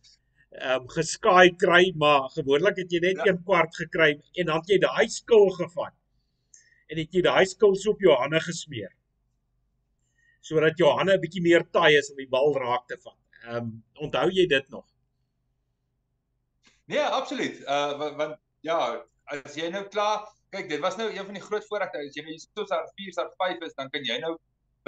[0.58, 3.26] ehm um, geskaai kry, maar gewoonlik het jy net ja.
[3.28, 5.94] een kwart gekry en dan het jy daai skil gevat.
[6.88, 8.92] En het jy daai skil so op jou hande gesmeer.
[10.40, 13.18] Sodat jou hande 'n bietjie meer taai is om die bal raak te vat.
[13.44, 14.86] Ehm um, onthou jy dit nog?
[16.88, 17.60] Nee, absoluut.
[17.60, 21.66] Uh want ja, as jy nou klaar, kyk, dit was nou een van die groot
[21.68, 22.00] voorregte.
[22.00, 24.38] As jy nou hier so sar 4 sar 5 is, dan kan jy nou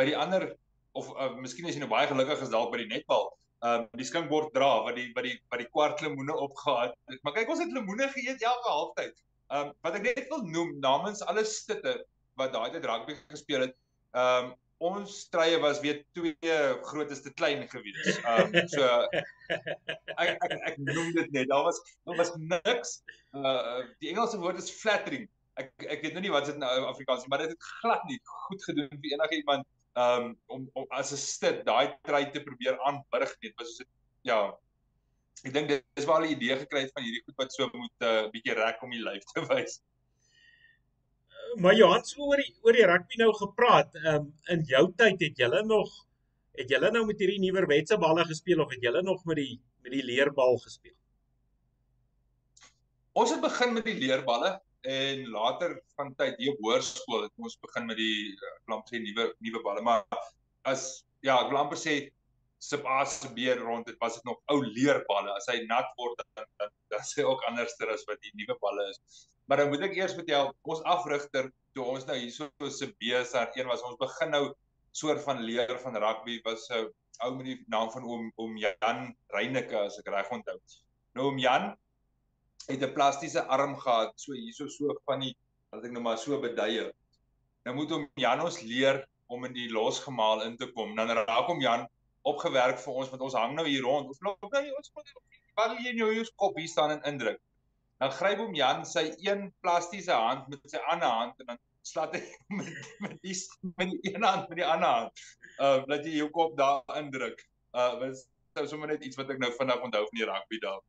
[0.01, 0.57] by die ander
[0.93, 3.29] of uh, miskien as jy nou baie gelukkig is dalk by die netbal,
[3.61, 6.97] ehm um, die skinkbord dra wat die wat die wat die kwart lemoene opgehad.
[7.23, 9.21] Maar kyk ons het lemoene geëet elke halftyd.
[9.51, 11.99] Ehm um, wat ek net wil noem namens alle stitte
[12.41, 13.79] wat daai tyd rugby gespeel het.
[14.17, 16.53] Ehm um, ons strye was weer twee
[16.89, 18.17] grootes te klein gewees.
[18.23, 18.87] Ehm um, so
[20.17, 21.51] ek, ek ek noem dit net.
[21.53, 22.97] Daar was daar was niks
[23.37, 25.29] uh die Engelse woord is flattering.
[25.61, 28.19] Ek ek weet nou nie wat dit nou Afrikaans is, maar dit het glad nie
[28.47, 32.79] goed gedoen vir enige iemand um, om om as 'n stit daai try te probeer
[32.87, 33.89] aanburg net was dit
[34.23, 34.41] ja
[35.45, 38.11] ek dink dis waar hulle idee gekry het van hierdie goed wat so moet 'n
[38.11, 39.81] uh, bietjie rek om die lyf te wys.
[41.57, 45.37] Maar Johan so oor die oor die rugby nou gepraat um, in jou tyd het
[45.37, 45.91] julle nog
[46.59, 49.61] het julle nou met hierdie nuwer wetse balle gespeel of het julle nog met die
[49.83, 50.95] met die leerbal gespeel?
[53.13, 57.59] Ons het begin met die leerballe en later van tyd hier op hoërskool het ons
[57.65, 58.37] begin met die
[58.73, 60.05] eh, sê nuwe nuwe balle maar
[60.65, 62.11] as ja ek wil amper sê
[62.61, 65.33] sub A se B rond dit was dit nog ou leerballe.
[65.33, 68.85] As hy nat word dan dan, dan sê ook anderster as wat die nuwe balle
[68.93, 69.29] is.
[69.49, 73.47] Maar dan moet ek eers vertel ons afrigter toe ons nou hierso se B se
[73.57, 74.45] een was ons begin nou
[74.93, 76.91] soort van leer van rugby was 'n
[77.25, 80.59] ou met die naam van oom oom Jan Reyneke as ek reg onthou.
[81.15, 81.77] Nou oom Jan
[82.69, 85.37] het 'n plastiese arm gehad, so hierso so van die
[85.71, 86.93] wat ek nou maar so beduie.
[87.67, 90.95] Nou moet hom Jan ons leer om in die losgemaal in te kom.
[90.99, 91.87] Dan raak hom Jan
[92.29, 94.09] opgewerk vir ons want ons hang nou hier rond.
[94.11, 95.15] Ons loop nou ons moet
[95.61, 97.41] wat jy nou hier kop hier staan en indruk.
[98.01, 102.17] Dan gryp hom Jan sy een plastiese hand met sy ander hand en dan slat
[102.17, 102.23] hy
[102.61, 103.37] met met die
[103.77, 105.25] met die een hand met die ander hand.
[105.61, 107.45] Uh laat jy jou kop daar indruk.
[107.77, 108.25] Uh was
[108.57, 110.81] sou sommer net iets wat ek nou vinnig onthou van die rugby daar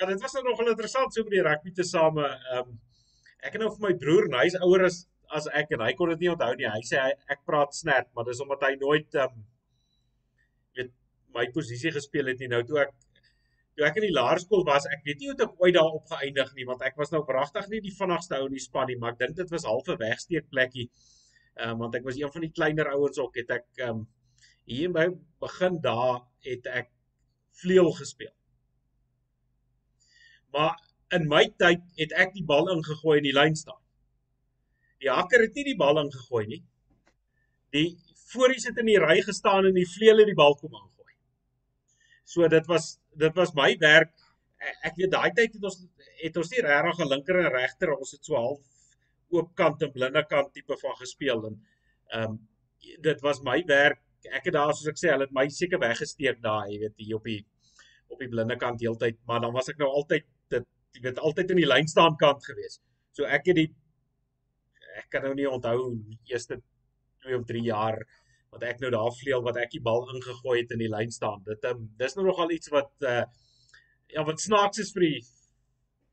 [0.00, 2.26] ja, dit was nou nogal interessant so met die rugby te same.
[2.52, 2.76] Ehm um,
[3.38, 4.96] ek het nou vir my broer, en hy's ouer as
[5.36, 6.68] as ek en hy kon dit nie onthou nie.
[6.70, 9.44] Hy sê hy, ek praat snert, maar dis omdat hy nooit ehm um,
[10.78, 10.92] weet
[11.34, 12.50] my posisie gespeel het nie.
[12.52, 12.94] Nou toe ek
[13.78, 16.54] toe ek in die laerskool was, ek weet nie hoe ek ooit daar op geëindig
[16.56, 19.14] nie, want ek was nou pragtig nie die vinnigste ou in die span nie, maar
[19.14, 20.88] ek dink dit was half 'n wegsteek plekkie.
[21.58, 24.06] Ehm um, want ek was een van die kleiner ouens ook, het ek ehm um,
[24.68, 25.08] hier by
[25.40, 26.90] begin daar het ek
[27.62, 28.34] vleuel gespeel.
[30.52, 30.76] Maar
[31.16, 33.80] in my tyd het ek die bal ingegooi in die lyn staan.
[35.02, 36.62] Die hakker het nie die bal ingegooi nie.
[37.74, 37.88] Die
[38.32, 41.14] voorie sit in die ry gestaan en die vleuel het die bal kom aangooi.
[42.28, 44.12] So dit was dit was my werk.
[44.86, 45.78] Ek weet daai tyd het ons
[46.22, 48.60] het ons nie regtig 'n linker en regter, ons het so half
[49.30, 51.56] oop kant en blinde kant tipe van gespeel en
[52.12, 52.38] ehm um,
[53.02, 54.00] dit was my werk.
[54.32, 57.16] Ek het daar soos ek sê, hulle het my seker weggesteek daai, jy weet, hier
[57.16, 57.44] op die
[58.08, 60.64] op die blinde kant heeltyd, maar dan was ek nou altyd dit
[60.96, 62.80] jy weet altyd in die lynstaankant gewees.
[63.12, 63.68] So ek het die
[64.98, 66.60] ek kan nou nie onthou die eerste
[67.26, 67.98] 2 of 3 jaar
[68.52, 71.42] wat ek nou daar vleuel wat ek die bal ingegooi het in die lyn staan.
[71.46, 73.22] Dit um, dis nou nogal iets wat uh
[74.08, 75.20] ja, wat snaaks is vir die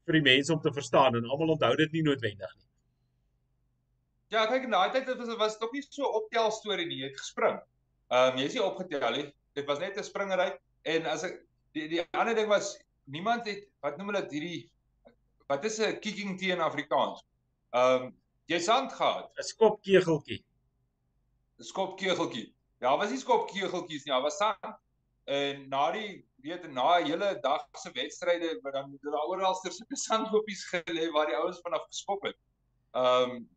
[0.05, 2.65] vir die mense om te verstaan en almal onthou dit nie noodwendig nie.
[4.35, 7.19] Ja, kyk in daai tyd was was ook nie so optel storie nie, jy het
[7.21, 7.59] gespring.
[8.11, 9.25] Ehm um, jy is nie opgetel nie.
[9.55, 10.49] Dit was net 'n springery
[10.95, 11.39] en as ek
[11.77, 14.61] die die ander ding was niemand het wat noem hulle dit hierdie
[15.47, 17.23] wat is 'n kicking teen Afrikaans?
[17.71, 18.13] Ehm um,
[18.51, 20.43] jy sand gehad, 'n skopkegeltjie.
[21.59, 22.53] 'n skopkegeltjie.
[22.81, 24.75] Ja, was nie skopkegeltjies nie, ja, was sand.
[25.25, 29.97] En na die weet na 'n hele dag se wedstryde wat dan daar oralster sulke
[30.07, 32.37] sandhoopies gelê waar die ouens vanaf geskop het.
[32.93, 33.49] Ehm um,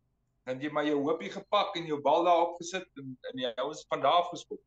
[0.49, 3.85] dan jy maar jou hoopie gepak en jou bal daar opgesit en en jy ouens
[3.89, 4.61] van daar af geskop.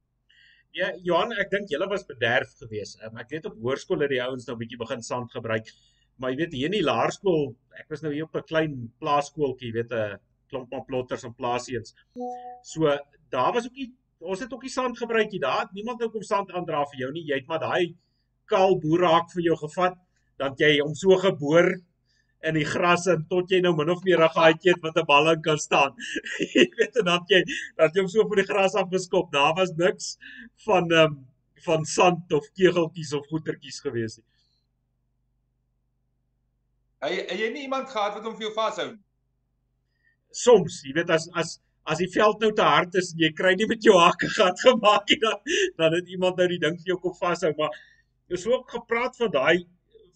[0.72, 3.02] Ja, Johan, ek dink julle was bederf geweest.
[3.04, 5.68] Um, ek weet op hoërskool het die ouens nou 'n bietjie begin sand gebruik.
[6.18, 9.74] Maar jy weet hier in die laerskool, ek was nou hier op 'n klein plaaskooltjie,
[9.74, 10.20] weet 'n
[10.50, 11.96] klomp van plotters en plaasieens.
[12.64, 12.98] So
[13.30, 15.40] daar was ook nie ons het ook nie sand gebruik nie.
[15.42, 17.24] Daar het niemand nou kom sand aandra vir jou nie.
[17.30, 17.96] Jy het maar daai
[18.52, 19.96] kaal boerraak vir jou gevat,
[20.38, 21.72] dan jy hom so geboor
[22.50, 25.06] in die gras en tot jy nou min of meer 'n gaatjie het wat 'n
[25.06, 25.96] bal in kan staan.
[26.56, 27.44] jy weet en dan jy
[27.78, 29.32] dat jy hom so van die gras af geskop.
[29.32, 30.18] Daar was niks
[30.66, 31.28] van ehm um,
[31.62, 34.26] van sand of kegeltjies of goetertjies gewees nie.
[37.02, 39.00] Hy het jy nie iemand gehad wat hom vir jou vashou nie.
[40.44, 41.58] Soms, jy weet as as
[41.92, 44.60] as die veld nou te hard is en jy kry nie met jou hakke gat
[44.62, 45.40] gemaak nie dan
[45.82, 47.74] dan het iemand nou die ding vir jou kom vashou, maar
[48.30, 49.66] jy so ook gepraat van daai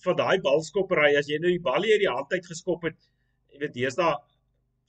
[0.06, 3.00] van daai balskoppery as jy nou die bal hier die hand uit geskop het
[3.52, 4.14] jy weet deesdae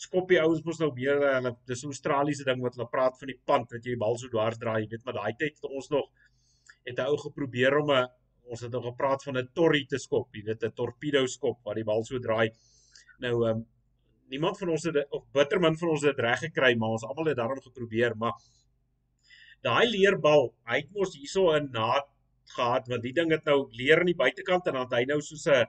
[0.04, 3.32] skop die ouens mos nou meer hulle dis 'n Australiese ding wat hulle praat van
[3.32, 5.70] die pand wat jy die bal so dwars draai jy weet maar daai tyd het
[5.70, 6.11] ons nog
[6.85, 8.09] het 'n ou geprobeer om 'n
[8.46, 11.74] ons het nog gepraat van 'n torrie te skop jy weet 'n torpedo skop waar
[11.74, 12.50] die bal so draai.
[13.18, 13.66] Nou um,
[14.28, 17.37] niemand van ons het of bittermin van ons het reg gekry maar ons almal het
[17.37, 18.35] daarom geprobeer maar
[19.62, 22.02] daai leerbal hy het mos hierso in na
[22.54, 25.46] gehad want die ding het nou leer aan die buitekant en dan hy nou soos
[25.46, 25.66] 'n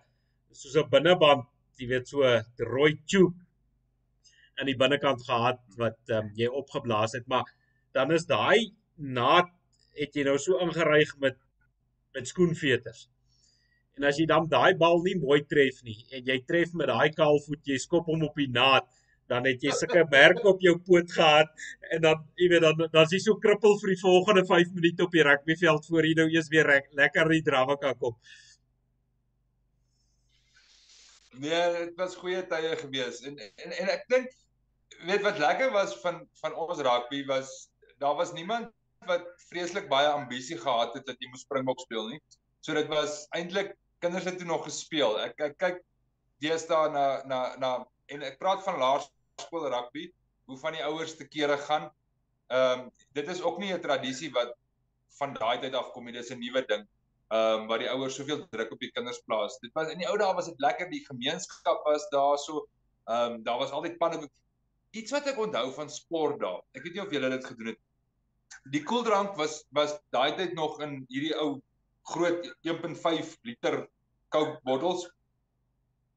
[0.52, 1.46] soos 'n binneband,
[1.78, 3.36] jy weet so 'n rooi tube
[4.58, 7.46] aan die binnekant gehad wat um, jy opgeblaas het, maar
[7.94, 9.50] dan is daai naad
[9.98, 11.38] het jy nou so ingeryg met
[12.18, 13.06] met skoenveters.
[13.98, 17.10] En as jy dan daai bal nie mooi tref nie en jy tref met daai
[17.18, 18.90] kaalvoet, jy skop hom op die naad
[19.28, 21.50] dan het jy sulke merk op jou poot gehad
[21.92, 25.08] en dan jy weet dan dan is jy so krippel vir die volgende 5 minute
[25.08, 28.18] op die rugbyveld voor jy nou eers weer rek, lekker die drawe kan kom.
[31.38, 34.32] Nee, dit was goeie tye gewees en en en ek dink
[35.06, 37.54] weet wat lekker was van van ons rugby was
[38.02, 38.72] daar was niemand
[39.06, 42.22] wat vreeslik baie ambisie gehad het dat jy moes springbok speel nie.
[42.62, 45.18] So dit was eintlik kinders het toe nog gespeel.
[45.22, 45.82] Ek ek kyk
[46.44, 47.72] deesdae na na na
[48.14, 49.10] en ek praat van laers
[49.42, 50.08] skool rugby,
[50.50, 51.90] hoe van die ouers te kere gaan.
[52.50, 54.54] Ehm um, dit is ook nie 'n tradisie wat
[55.20, 56.88] van daai tyd af kom nie, dis 'n nuwe ding.
[57.30, 59.60] Ehm um, waar die ouers soveel druk op die kinders plaas.
[59.60, 62.68] Dit was in die ou dae was dit lekker die gemeenskap was daar so.
[63.06, 64.30] Ehm um, daar was altyd panne
[64.92, 66.62] iets wat ek onthou van sport daar.
[66.74, 67.80] Ek weet nie of julle dit gedoen het.
[68.74, 71.62] Die koeldrank was was daai tyd nog in hierdie ou
[72.12, 73.88] groot 1.5 liter
[74.30, 75.06] Coke bottels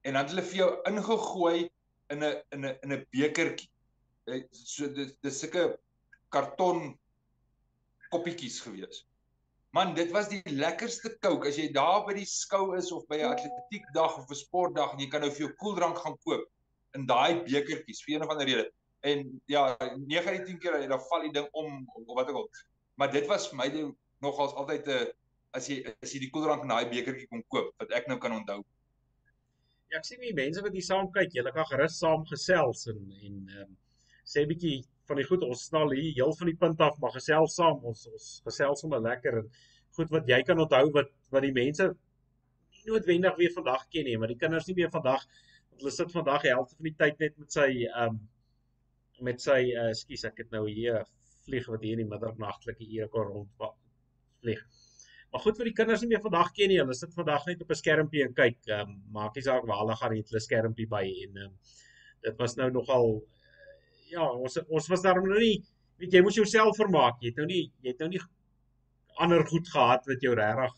[0.02, 1.58] en dan het hulle vir jou ingegooi
[2.10, 3.70] in 'n in 'n in 'n bekertjie.
[4.52, 5.78] So dis dis sulke
[6.30, 6.98] karton
[8.10, 9.04] koppietjies gewees.
[9.72, 13.20] Man, dit was die lekkerste Coke as jy daar by die skou is of by
[13.20, 16.46] 'n atletiekdag of 'n sportdag en jy kan nou vir jou koeldrank gaan koop
[16.94, 18.70] in daai bekertjies vir een of ander rede.
[19.00, 22.50] En ja, 9 uit 10 keer dan val die ding om of wat ook al.
[23.00, 23.68] Maar dit was vir my
[24.20, 25.08] nogals altyd 'n
[25.56, 28.36] as jy as jy die koeldrank in daai bekertjie kon koop wat ek nou kan
[28.36, 28.60] onthou.
[29.90, 33.00] Ja, ek sien die mense wat hier saam kyk, julle kan gerus saam gesels en
[33.10, 33.76] en ehm um,
[34.30, 37.56] sê bietjie van die goed ons snal hier heel van die punt af, maar gesels
[37.58, 37.80] saam.
[37.90, 39.48] Ons ons gesels sommer lekker en
[39.98, 44.18] goed wat jy kan onthou wat wat die mense nie noodwendig weer vandag ken nie,
[44.18, 45.26] maar die kinders nie meer vandag
[45.80, 48.20] hulle sit vandag die helfte van die tyd net met sy ehm um,
[49.26, 51.04] met sy uh skus ek het nou hier
[51.46, 53.66] vlieg wat hier in die middernagtelike ure kon rond
[54.40, 54.62] vlieg.
[55.30, 56.80] Maar goed vir die kinders nie meer vandag ken nie.
[56.80, 58.58] Hulle sit vandag net op 'n skermpie en kyk.
[58.66, 61.52] Ehm um, maak nie saak waar hulle gaan net hulle skermpie by en ehm um,
[62.26, 63.30] dit was nou nogal uh,
[64.10, 65.62] ja, ons ons was daarom nou nie
[66.00, 67.20] weet jy moes jouself vermaak.
[67.20, 68.22] Jy het nou nie jy het nou nie
[69.20, 70.76] ander goed gehad wat jou regtig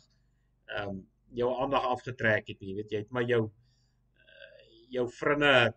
[0.77, 1.01] ehm um,
[1.33, 2.75] jou aandag afgetrek het nie.
[2.77, 5.73] Weet jy het maar jou uh, jou vriende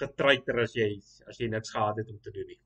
[0.00, 0.90] getreiter as jy
[1.28, 2.60] as jy niks gehad het om te doen nie.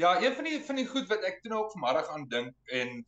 [0.00, 2.74] Ja, een van die van die goed wat ek toe nou ook vanmiddag aan dink
[2.80, 3.00] en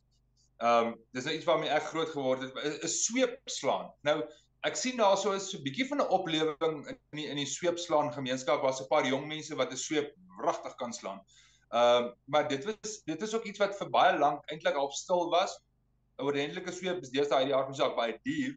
[0.63, 3.89] Ehm um, dis nou iets waarmee ek groot geword het, is, is sweep slaan.
[4.07, 4.21] Nou
[4.63, 8.13] ek sien daarso is so 'n bietjie van 'n oplewing in die in die sweepslaan
[8.13, 10.13] gemeenskap waar's 'n paar jong mense wat 'n sweep
[10.45, 11.19] regtig kan slaan.
[11.73, 14.91] Ehm uh, maar dit was dit is ook iets wat vir baie lank eintlik al
[14.91, 15.59] stil was.
[16.19, 18.55] 'n Ordentlike sweep is deesdae uit die aard van saak baie duur.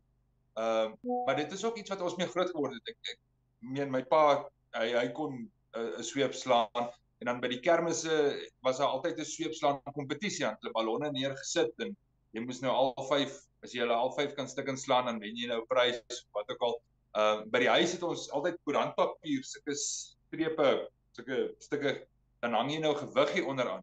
[0.55, 2.95] Ehm uh, maar dit is ook iets wat ons mee groot geword het.
[2.95, 3.19] Ek, ek
[3.61, 4.45] meen my pa
[4.77, 6.89] hy hy kon 'n uh, sweep slaan
[7.21, 8.17] en dan by die kermisse
[8.65, 10.57] was daar altyd 'n sweepslaan kompetisie aan.
[10.61, 11.97] Hulle ballonne neergesit en
[12.33, 13.33] jy moes nou al 5
[13.65, 16.51] as jy hulle al 5 kan stuk inslaan dan wen jy nou 'n prys wat
[16.51, 16.81] ook al.
[17.17, 22.07] Uh, by die huis het ons altyd koerantpapier, sulke strepe, sulke stukke
[22.45, 23.83] dan hang jy nou gewiggie onderaan.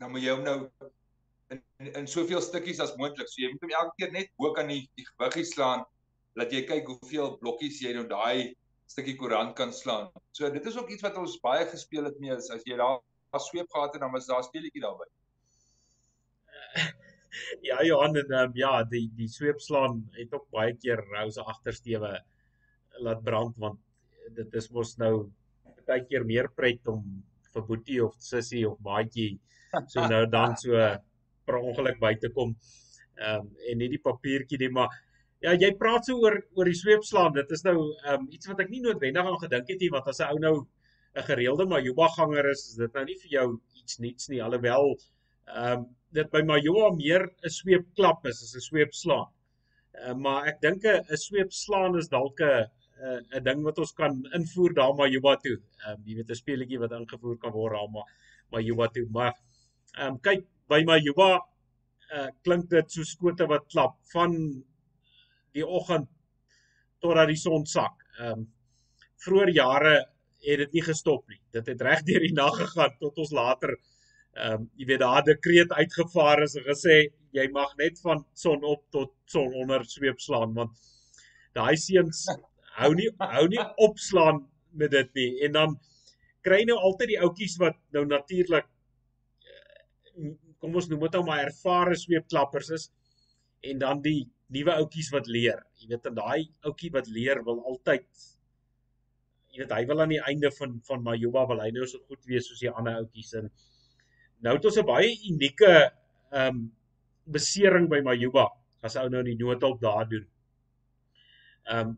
[0.00, 0.70] Dan moet jy hom nou
[1.50, 3.28] in in, in soveel stukkies as moontlik.
[3.28, 5.84] So jy moet hom elke keer net bo kan die, die gewiggie slaan
[6.38, 8.56] dat jy kyk hoeveel blokkies jy nou daai
[8.88, 10.08] stukkie koerant kan slaan.
[10.32, 13.00] So dit is ook iets wat ons baie gespeel het mee as as jy daar
[13.44, 15.08] sweep gehad het dan was daar speletjie daarbey.
[17.68, 22.12] ja Johan en um, ja die die sweepslaan het ook baie keer rou se agtersteewe
[23.04, 23.80] laat brand want
[24.36, 25.12] dit is mos nou
[25.88, 27.04] baie keer meer pret om
[27.54, 29.30] vir boetie of sussie of maatjie
[29.92, 30.88] so nou dan so
[31.48, 32.56] per ongeluk by te kom
[33.18, 34.94] ehm um, en nie die papiertjie nie maar
[35.44, 38.60] ja jy praat so oor oor die sweepslaan dit is nou ehm um, iets wat
[38.64, 40.56] ek nie noodwendig aan gedink het nie want as 'n ou nou
[41.16, 43.48] 'n gereelde Majuba ganger is, is dit nou nie vir jou
[43.80, 44.96] iets niets nie alhoewel
[45.46, 49.28] ehm um, dit by Majoa meer 'n sweep klap is as 'n sweep slaan.
[49.98, 52.66] Uh, maar ek dink 'n sweep slaan is dalk 'n
[53.36, 55.56] 'n ding wat ons kan invoer daar Majoa toe.
[55.84, 58.08] Ehm um, jy weet 'n speletjie wat ingevoer kan word daar maar
[58.52, 59.06] Majoa toe.
[59.10, 59.34] Maar
[59.98, 61.30] ehm um, kyk by Majoa
[62.16, 64.32] uh, klink dit so skote wat klap van
[65.58, 66.08] die oggend
[67.02, 68.06] totdat die son sak.
[68.18, 68.46] Ehm um,
[69.18, 69.94] vroeër jare
[70.46, 71.40] het dit nie gestop nie.
[71.50, 73.74] Dit het reg deur die nag gegaan tot ons later
[74.38, 76.96] ehm um, jy weet daar dekreet uitgevaar is en gesê
[77.36, 80.82] jy mag net van son op tot son onder sweep slaan want
[81.58, 82.26] daai seuns
[82.78, 84.44] hou nie hou nie opslaan
[84.82, 85.74] met dit nie en dan
[86.46, 91.42] kry nou altyd die ouetjies wat nou natuurlik eh, kom ons noem dit nou maar
[91.48, 92.88] ervare sweepklappers is
[93.72, 94.20] en dan die
[94.56, 98.06] nuwe ouetjies wat leer jy weet en daai ouetjie wat leer wil altyd
[99.52, 102.24] jy weet hy wil aan die einde van van Majuba wil hy nou so goed
[102.30, 103.50] wees soos die ander ouetjies en
[104.44, 106.66] nou het ons 'n baie unieke ehm um,
[107.28, 108.48] besering by Majuba
[108.82, 110.26] as ou nou in die noodhulp daar doen.
[111.68, 111.96] Ehm um,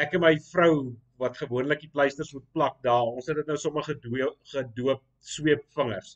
[0.00, 0.74] ek en my vrou
[1.20, 6.14] wat gewoonlik die pleisters moet plak daar, ons het dit nou sommer gedoop gedoop sweepvingers.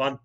[0.00, 0.20] Want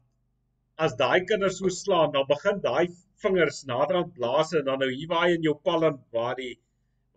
[0.77, 2.87] as daai kinders so slaan, dan begin daai
[3.23, 6.55] vingers naderhand blaas en dan nou hier waar in jou palm waar die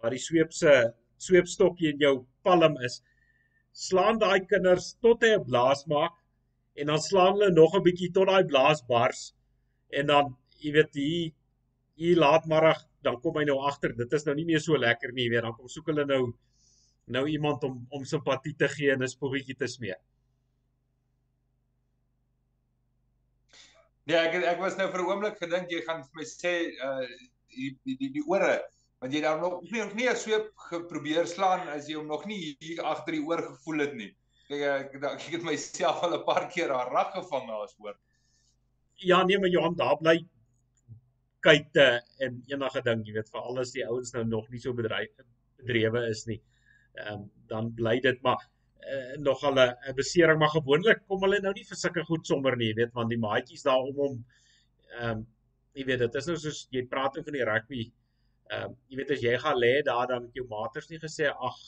[0.01, 0.75] waar die sweep se
[1.21, 3.03] sweepstokkie in jou palm is,
[3.73, 6.17] slaan daai kinders tot hy 'n blaas maak
[6.77, 9.35] en dan slaan hulle nog 'n bietjie tot daai blaas bars
[9.91, 11.33] en dan jy weet hier
[12.01, 15.29] hier laatmiddag dan kom hy nou agter dit is nou nie meer so lekker nie
[15.29, 16.23] weer dan kom soek hulle nou
[17.11, 19.95] nou iemand om om simpatie te gee en 'n spoggetjie te smee.
[24.11, 27.07] Ja, ek ek was nou vir 'n oomblik gedink jy gaan vir my sê uh
[27.55, 28.57] die die die, die ore
[29.03, 32.27] want jy daar nog nie nog nie 'n sweep geprobeer slaan as jy hom nog
[32.27, 34.11] nie hier agter die oor gevoel het nie.
[34.49, 37.97] Kyk ek ek, ek het myself al 'n paar keer aan rag gevang as hoor.
[38.97, 40.19] Ja nee, maar Johan, daar bly
[41.41, 44.75] kyte en enige ding, jy weet, vir al is die ouens nou nog nie so
[44.77, 45.13] bedryf
[45.57, 46.41] bedrewe is nie.
[46.99, 48.43] Ehm um, dan bly dit maar
[48.81, 52.57] uh, nog al 'n besering maar gewoonlik kom hulle nou nie vir sulke goed sommer
[52.57, 54.25] nie, jy weet, want die maatjies daar om hom
[54.99, 55.27] ehm um,
[55.75, 57.85] jy weet dit is nou soos jy praat oor van die rugby.
[58.51, 61.29] Ehm um, jy weet as jy gaan lê daar dan met jou maters nie gesê
[61.31, 61.59] ag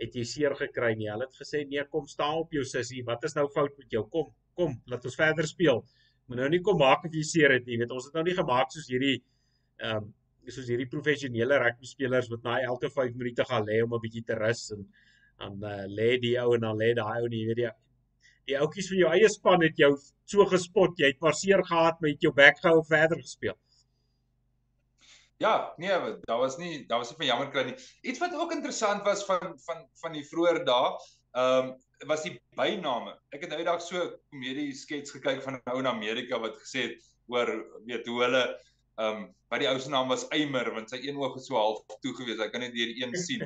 [0.00, 1.10] het jy seer gekry nie.
[1.12, 3.02] Hulle het gesê nee, kom staan op jou sussie.
[3.04, 4.06] Wat is nou fout met jou?
[4.14, 5.84] Kom, kom, laat ons verder speel.
[6.26, 7.76] Moet nou nie kom maak of jy seer het nie.
[7.82, 9.18] Weet ons het nou nie gemaak soos hierdie
[9.80, 10.08] ehm um,
[10.50, 14.24] soos hierdie professionele rugby spelers wat na elke 5 minute gaan lê om 'n bietjie
[14.26, 14.80] te rus en
[15.40, 17.72] dan uh, lê die ou en dan lê daai ou nie, weet jy.
[18.50, 19.90] Die ouetjies van jou eie span het jou
[20.28, 20.96] so gespot.
[20.98, 23.56] Jy het maar seer gehad, maar jy het jou bek gehou verder gespeel.
[25.40, 25.94] Ja, nee,
[26.28, 27.76] daar was nie daar was nie van jammer kry nie.
[28.04, 30.90] Iets wat ook interessant was van van van die vroeë dae,
[31.32, 31.78] ehm um,
[32.08, 33.14] was die byname.
[33.32, 36.60] Ek het nou eendag so 'n komedie skets gekyk van 'n ou in Amerika wat
[36.60, 37.48] gesê het oor
[37.86, 38.44] weet hoe hulle
[39.00, 41.56] ehm um, wat die ou se naam was Eimer want sy een oog is so
[41.58, 42.38] half toe gewees.
[42.38, 43.42] Hy kan net deur een sien.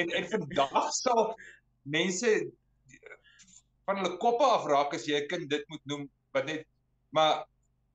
[0.00, 1.34] en en vandag sal
[1.82, 2.30] mense
[3.86, 6.64] van hulle koppe afraak as jy 'n kind dit moet noem wat net
[7.10, 7.44] maar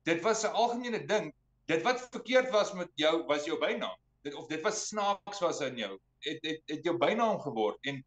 [0.05, 1.31] dit was 'n algemene ding
[1.67, 3.97] dit wat verkeerd was met jou was jou bynaam.
[4.23, 5.97] Dit of dit was snaaks was in jou.
[6.19, 8.03] Het het het jou bynaam geword en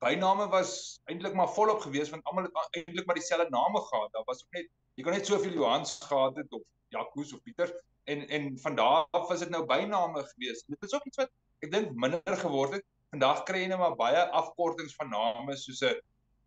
[0.00, 4.12] byname was eintlik maar volop geweest want almal het eintlik maar dieselfde name gehad.
[4.12, 6.62] Daar was ook net jy kon net soveel Johans gehad het of
[6.94, 7.72] Jacques of Pieter
[8.04, 10.64] en en van daar af was dit nou byname gewees.
[10.66, 11.32] Dit is ook iets wat
[11.64, 12.84] ek dink minder geword het.
[13.14, 16.00] Vandag kry jy net maar baie afkortings van name soos 'n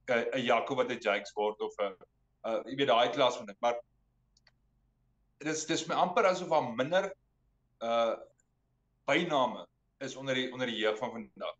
[0.09, 1.95] 'n Jaco wat 'n Jakes word of 'n
[2.47, 3.57] uh jy weet daai klas van dit.
[3.59, 3.79] Maar
[5.45, 7.11] dis dis my amper asof daar minder
[7.81, 8.15] uh
[9.07, 9.65] byname
[9.99, 11.55] is onder die onder die jeug van vandag.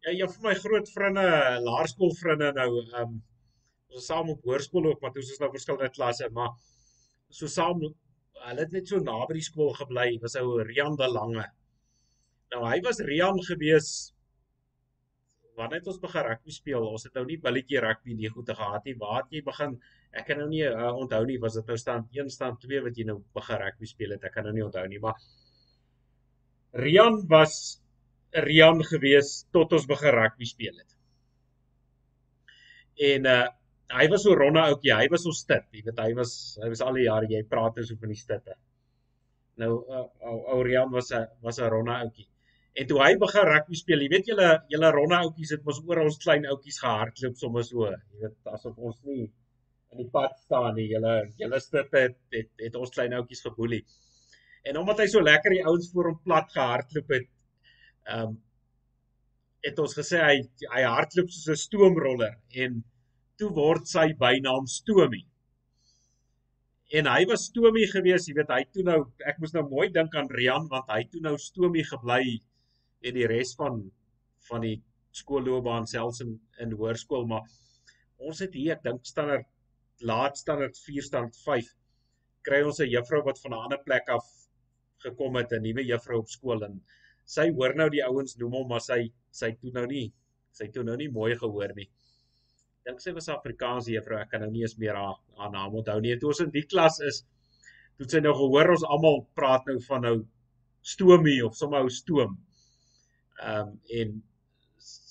[0.00, 1.24] Ja, ja vir my groot vriende,
[1.60, 3.22] laerskoolvriende nou, ehm um,
[3.90, 6.54] ons is saam op hoërskool ook, maar ons is nou verskillende klasse, maar
[7.30, 11.44] so saam hulle het net so naby die skool gebly, was ou Rian de Lange.
[12.54, 13.90] Nou hy was Rian gewees
[15.58, 16.86] wanneer het ons begin rugby speel?
[16.88, 18.94] Ons het nou nie billetjie rugby nie goed gehad nie.
[19.00, 19.76] Waar het jy begin?
[20.16, 22.96] Ek kan nou nie uh, onthou nie, was dit nou stand 1 stand 2 wat
[22.96, 24.24] jy nou begin rugby speel het?
[24.24, 25.20] Ek kan nou nie onthou nie, maar
[26.80, 27.54] Rian was
[28.46, 30.96] Rian gewees tot ons begin rugby speel het.
[33.10, 33.40] En uh
[33.90, 36.82] hy was so ronde ouetjie, hy was so stit, jy weet hy was hy was
[36.86, 38.56] al die jare jy praat oor so van die stitte.
[39.62, 40.04] Nou uh,
[40.54, 42.28] ou Rian was 'n was 'n ronde ouetjie.
[42.80, 46.02] En toe hy begin rugby speel, jy weet julle julle ronde ouetjies het mos oor
[46.04, 50.76] ons klein ouetjies gehardloop sommer so, jy weet asof ons nie in die pad staan
[50.78, 50.86] nie.
[50.92, 53.82] Julle julle stitte het, het het ons klein ouetjies geboelie.
[54.70, 57.28] En omdat hy so lekker die ouens voor hom plat gehardloop het,
[58.06, 58.38] ehm um,
[59.60, 60.36] het ons gesê hy
[60.72, 62.78] hy hardloop soos 'n stoomroller en
[63.40, 65.26] toe word sy bynaam Stomie.
[66.98, 70.14] En hy was Stomie gewees, jy weet hy toe nou ek moes nou mooi dink
[70.18, 72.40] aan Rian want hy toe nou Stomie gebly
[73.06, 73.82] en die res van
[74.48, 74.76] van die
[75.16, 77.46] skoolloopbaan selfs in in hoërskool maar
[78.28, 79.48] ons het hier ek dink standaard
[80.10, 81.70] laat standaard 4 standaard 5
[82.48, 84.26] kry ons 'n juffrou wat van 'n ander plek af
[85.04, 86.80] gekom het 'n nuwe juffrou op skool en
[87.36, 89.00] sy hoor nou die ouens noem hom maar sy
[89.40, 90.06] sy toe nou nie
[90.60, 91.88] sy toe nou nie mooi gehoor nie
[92.88, 96.00] dink sy was Afrikaanse juffrou ek kan nou nie eens meer haar haar naam onthou
[96.00, 97.24] nie toe ons in die klas is
[97.98, 100.16] toe sy nou gehoor ons almal praat nou van nou
[100.94, 102.38] stoomie of sommer ou stoom
[103.40, 104.16] Ehm um, en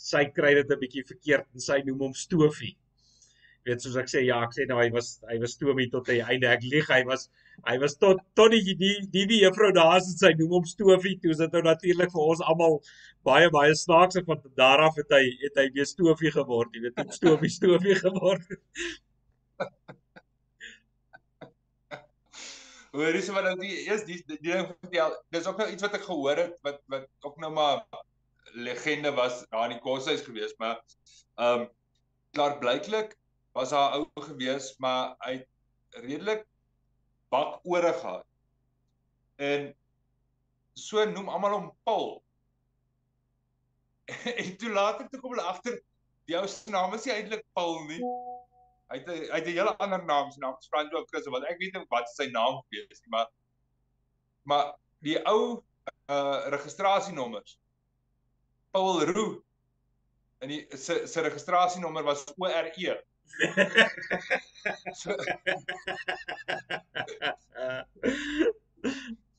[0.09, 2.75] sy kry dit 'n bietjie verkeerd en sy noem hom Stofie.
[3.67, 6.21] Weet soos ek sê ja, ek sê nou hy was hy was Stomie tot die
[6.23, 6.47] einde.
[6.47, 7.27] Ek lieg, hy was
[7.67, 11.17] hy was tot tot die die die, die juffrou daar is sy noem hom Stofie.
[11.19, 12.79] Toe is dit nou natuurlik vir ons almal
[13.27, 16.71] baie baie snaaks van daar af het hy het hy weer Stofie geword.
[16.73, 18.47] Jy weet, Stofie Stofie geword.
[22.95, 25.13] Hoor, dis wat nou die eers die ding vertel.
[25.35, 27.83] Dis ook nou iets wat ek gehoor het wat wat ook nou maar
[28.57, 30.79] legende was daar in die koshuis gewees, maar
[31.37, 31.67] ehm um,
[32.33, 33.18] klaar blyklik
[33.57, 35.39] was haar ou gewees, maar hy
[36.03, 36.45] redelik
[37.33, 38.25] bak ore gehad.
[39.35, 39.69] En
[40.73, 42.19] so noem almal hom Paul.
[44.41, 45.79] en toe later toe kom hulle agter
[46.29, 47.99] die ou se naam is nie eintlik Paul nie.
[48.89, 51.59] Hy het hy het 'n hele ander naam, sy naam is Francois Chris, wat ek
[51.61, 53.27] weet nie wat sy naam is nie, maar
[54.49, 54.73] maar
[55.05, 55.61] die ou
[56.09, 57.59] uh registrasienommers
[58.71, 59.43] Paul Roo.
[60.41, 62.97] En die se se registrasienommer was ORE.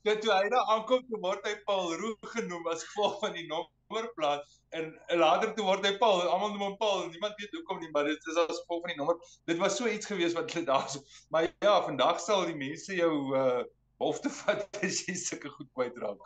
[0.01, 3.43] Ja, toe hy daar aankom, toe word hy Paul Roo genoem as gevolg van die
[3.45, 4.87] nommerplaat en
[5.21, 8.31] later toe word hy Paul, almal noem hom Paul, niemand weet hoekom nie, maar dit
[8.31, 9.19] is as gevolg van die nommer.
[9.51, 11.05] Dit was so iets gewees wat hulle daar so.
[11.29, 13.61] Maar ja, vandag sal die mense jou uh
[14.01, 16.21] hof te vat as jy sulke goed kwytraak.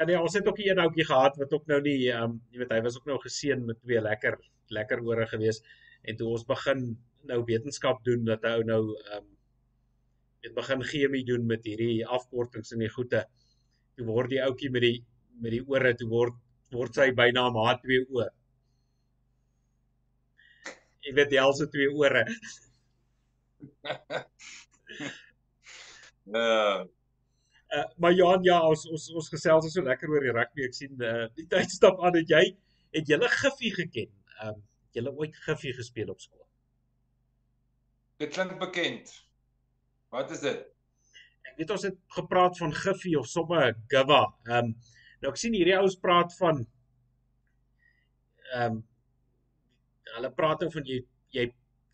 [0.00, 2.40] Ja nee, ons het ook 'n een ouetjie gehad wat ook nou nie ehm um,
[2.50, 4.38] jy weet hy was ook nou geseën met twee lekker
[4.74, 5.62] lekker ore gewees
[6.02, 6.84] en toe ons begin
[7.30, 9.28] nou wetenskap doen dat hy nou ehm um,
[10.42, 13.20] het begin chemie doen met hierdie afkortings en die goeie.
[13.94, 14.96] Toe word die ouetjie met die
[15.42, 16.40] met die ore toe word
[16.74, 18.24] word sy bynaam H2O.
[21.06, 22.24] Jy weet die helse twee ore.
[26.32, 26.86] Ja.
[27.72, 30.66] Uh, maar Johan, ja, ons ons ons gesels so lekker oor die rugby.
[30.68, 32.42] Ek sien uh, die tyd stap aan dat jy
[32.92, 34.10] het julle Giffie geken.
[34.42, 34.60] Ehm um,
[34.96, 36.46] julle ooit Giffie gespeel op skool.
[38.22, 39.12] Dit klink bekend.
[40.12, 40.60] Wat is dit?
[41.48, 44.24] Ek weet ons het gepraat van Giffie of somme Giva.
[44.48, 44.74] Ehm um,
[45.22, 46.64] nou ek sien hierdie ouens praat van
[48.52, 48.80] ehm um,
[50.12, 51.00] hulle praat oor van jy
[51.34, 51.48] jy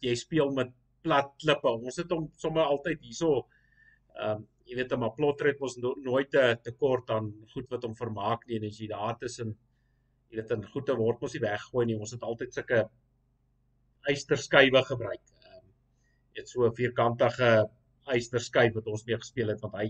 [0.05, 0.71] jy speel met
[1.07, 1.71] plat klippe.
[1.71, 3.33] Ons het hom sommer altyd hierso
[4.19, 7.87] ehm um, jy weet maar plotter het mos no, nooit te tekort aan goed wat
[7.87, 9.55] hom vermaak nie en as jy daar tussen
[10.29, 12.83] jy weet in goeie word mos nie weggooi nie ons het altyd sulke
[14.09, 15.25] eysterskywe gebruik.
[15.45, 15.67] Ehm um,
[16.39, 17.51] dit so 'n vierkantige
[18.15, 19.89] eysterskyf wat ons mee gespeel het want hy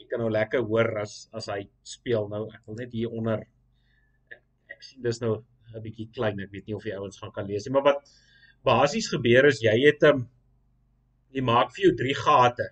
[0.00, 1.60] jy kan nou lekker hoor as as hy
[1.94, 3.44] speel nou ek wil net hier onder
[4.30, 4.42] ek,
[4.76, 5.36] ek sien dis nou
[5.74, 8.12] 'n bietjie klein ek weet nie of die ouens gaan kan lees nie maar wat
[8.64, 10.28] basies gebeur is jy het 'n um,
[11.34, 12.66] jy maak vir jou drie gate.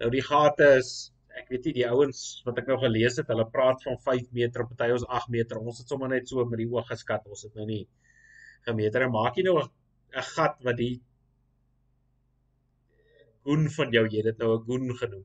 [0.00, 3.46] Nou die gate is ek weet nie die ouens wat ek nou gelees het, hulle
[3.52, 5.60] praat van 5 meter, party ons 8 meter.
[5.60, 7.26] Ons het sommer net so met die oog geskat.
[7.30, 7.84] Ons het nou nie
[8.66, 10.94] gemeter en maak jy nou 'n gat wat die
[13.44, 15.24] goen van jou, jy dit nou 'n goen genoem.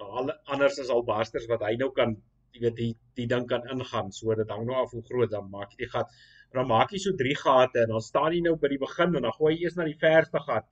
[0.00, 2.16] Al anders as albasters wat hy nou kan,
[2.52, 4.12] jy weet die die ding kan ingaan.
[4.12, 6.08] So dit hang nou af hoe groot dan maak jy die gat.
[6.52, 9.22] Dan maak jy so drie gate en dan staan jy nou by die begin en
[9.22, 10.66] dan gooi jy eers na die verste gat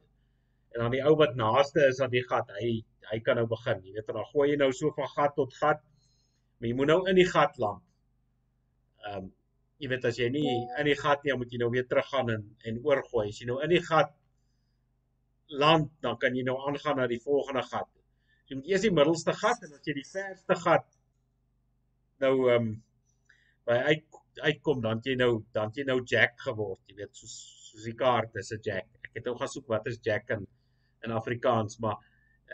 [0.74, 3.80] en dan die ou wat naaste is aan die gat, hy hy kan nou begin.
[3.86, 5.80] Jy weet, dan gooi jy nou so van gat tot gat.
[6.58, 7.84] Maar jy moet nou in die gat land.
[9.06, 9.34] Ehm um,
[9.78, 12.44] jy weet as jy nie in die gat nie, moet jy nou weer teruggaan en
[12.66, 13.28] en oorgooi.
[13.30, 14.10] As jy nou in die gat
[15.62, 17.88] land, dan kan jy nou aangaan na die volgende gat.
[18.50, 20.86] Jy moet eers die middelste gat en as jy die verste gat
[22.24, 22.70] nou ehm um,
[23.68, 27.38] by uit uitkom dan jy nou dan jy nou jack geword, jy weet, soos
[27.68, 28.88] soos die kaart is 'n jack.
[29.06, 30.46] Ek het nou gaan soek wat is jack in
[31.06, 31.98] in Afrikaans, maar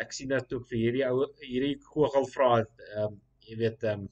[0.01, 4.05] ek sien dat ook vir hierdie ou hierdie gogel vra ehm um, jy weet ehm
[4.05, 4.09] um,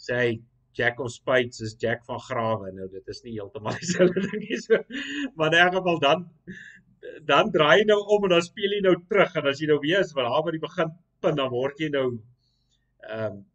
[0.00, 0.30] sê hy
[0.78, 2.70] Jack of Spades is Jack van Grawe.
[2.72, 4.78] Nou dit is nie heeltemal dieselfde ding nie so.
[5.34, 6.28] Maar in elk geval dan
[7.26, 9.78] dan draai jy nou om en dan speel jy nou terug en as jy nou
[9.82, 10.90] weet wat daar by die begin
[11.24, 13.46] punt dan word jy nou ehm um,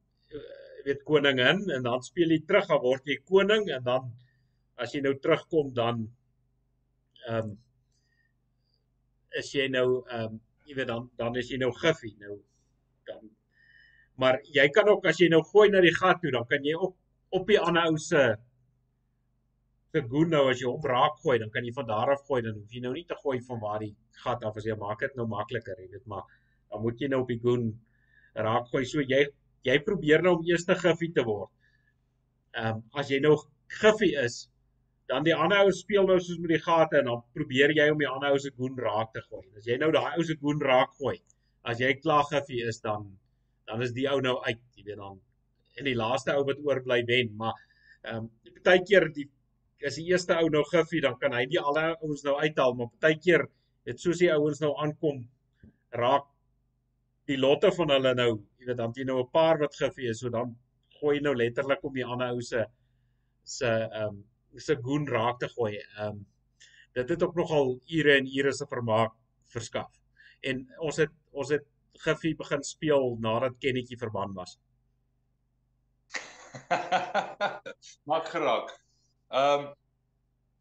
[0.86, 4.10] weet koningin en dan speel jy terug dan word jy koning en dan
[4.82, 6.04] as jy nou terugkom dan
[7.28, 7.54] ehm um,
[9.42, 12.40] is jy nou ehm um, jy weet dan dan is jy nou giffie nou.
[13.08, 13.30] Dan
[14.22, 16.76] maar jy kan ook as jy nou gooi na die gat toe dan kan jy
[16.76, 16.96] ook
[17.40, 18.24] op die ander ou se
[19.94, 22.42] se goen nou as jy hom raak gooi dan kan jy van daar af gooi
[22.42, 25.04] dan hoef jy nou nie te gooi van waar die gat af is jy maak
[25.06, 26.26] dit nou makliker jy weet maar
[26.72, 27.68] dan moet jy nou op die goen
[28.36, 28.84] raak gooi.
[28.86, 29.26] So jy
[29.66, 31.50] jy probeer nou om eerste giffie te word.
[32.56, 33.36] Ehm um, as jy nou
[33.82, 34.46] giffie is
[35.10, 38.01] dan die ander ou speel nou soos met die gate en dan probeer jy om
[38.01, 39.45] die ander ou se goen raak te gooi.
[39.58, 41.20] As jy nou daai ou se goen raak gooi,
[41.66, 43.12] as jy klaar giffie is dan
[43.70, 45.22] dan is die ou nou uit, jy weet dan
[45.76, 47.56] en die laaste ou wat oorbly wen, maar
[48.06, 49.30] ehm um, partykeer die
[49.86, 52.91] as die eerste ou nou giffie dan kan hy die alle ouens nou uithaal, maar
[52.93, 53.45] partykeer
[53.89, 55.26] het soos die ouens nou aankom
[56.01, 56.30] raak
[57.30, 58.30] die lotte van hulle nou,
[58.60, 60.56] jy weet dan jy nou 'n paar wat giffie is, so dan
[60.99, 62.66] gooi jy nou letterlik om die ander ou se
[63.43, 64.24] se ehm um,
[64.58, 65.76] se goen raak te gooi.
[65.78, 66.26] Ehm um,
[66.95, 69.12] dit het ook nogal ure en ure se vermaak
[69.51, 69.91] verskaf.
[70.41, 71.66] En ons het ons het
[72.06, 74.58] Giffy begin speel nadat Kennetjie verban was.
[78.10, 78.72] Maak geraak.
[79.30, 79.70] Ehm um,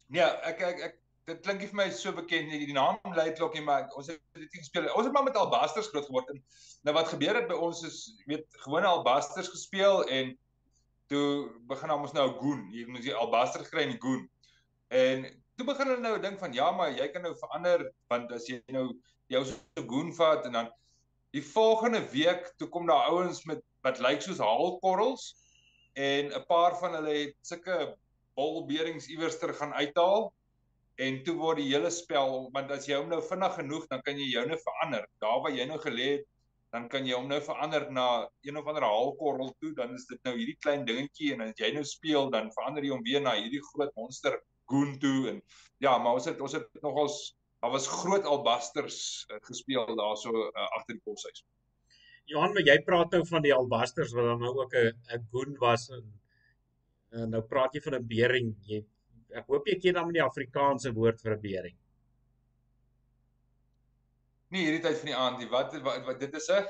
[0.07, 3.63] nee, ek ek ek dit klink vir my so bekend nie die naam lei klokkie
[3.65, 4.89] maar ons het dit gespeel.
[4.93, 6.41] Ons het maar met albasters groot geword en
[6.85, 10.35] nou wat gebeur het by ons is weet gewone albasters gespeel en
[11.11, 14.23] toe begin ons nou goon, jy moet jy albaster kry in die goon.
[14.89, 15.25] En
[15.57, 18.59] toe begin hulle nou dink van ja, maar jy kan nou verander want as jy
[18.73, 18.87] nou
[19.31, 20.71] jou so goon vat en dan
[21.35, 25.33] die volgende week toe kom daar ouens met wat lyk soos haalkorrels
[25.95, 27.95] en 'n paar van hulle het sulke
[28.35, 30.31] bolberings iewers ter gaan uithaal
[30.95, 34.17] en toe word die hele spel want as jy hom nou vinnig genoeg dan kan
[34.19, 35.07] jy jou nou verander.
[35.19, 36.27] Daar waar jy nou gelê het
[36.75, 38.07] dan kan jy hom nou verander na
[38.43, 41.71] een of ander haalkorrel toe, dan is dit nou hierdie klein dingetjie en as jy
[41.75, 44.35] nou speel dan verander jy hom weer na hierdie groot monster
[44.71, 45.41] goon toe en
[45.83, 47.19] ja, maar ons het ons het nogals
[47.63, 48.97] daar was groot albasters
[49.31, 51.45] uh, gespeel daarso uh, agter die koshuis.
[52.29, 55.55] Johan, maar jy praat nou van die albasters wat dan nou ook 'n 'n goon
[55.63, 56.03] was en,
[57.21, 58.51] en nou praat jy van 'n bering.
[58.69, 58.83] Jy
[59.39, 61.77] ek hoop jy ken dan die Afrikaanse woord vir 'n bering.
[64.55, 65.49] Nie hierdie tyd van die aand nie.
[65.51, 66.67] Wat, wat wat dit is 'n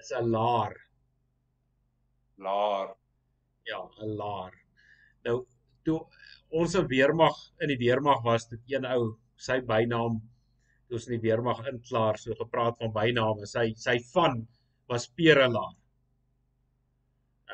[0.00, 0.74] is 'n laar.
[2.46, 2.88] Laar.
[3.64, 4.52] Ja, 'n laar.
[5.24, 5.46] Nou
[5.84, 6.00] toe
[6.50, 10.20] ons in weermag in die weermag was dit een ou sy bynaam
[10.88, 13.46] toe ons in die weermag inklaar so gepraat van byname.
[13.46, 14.46] Sy sy van
[14.92, 15.76] was Perelaar.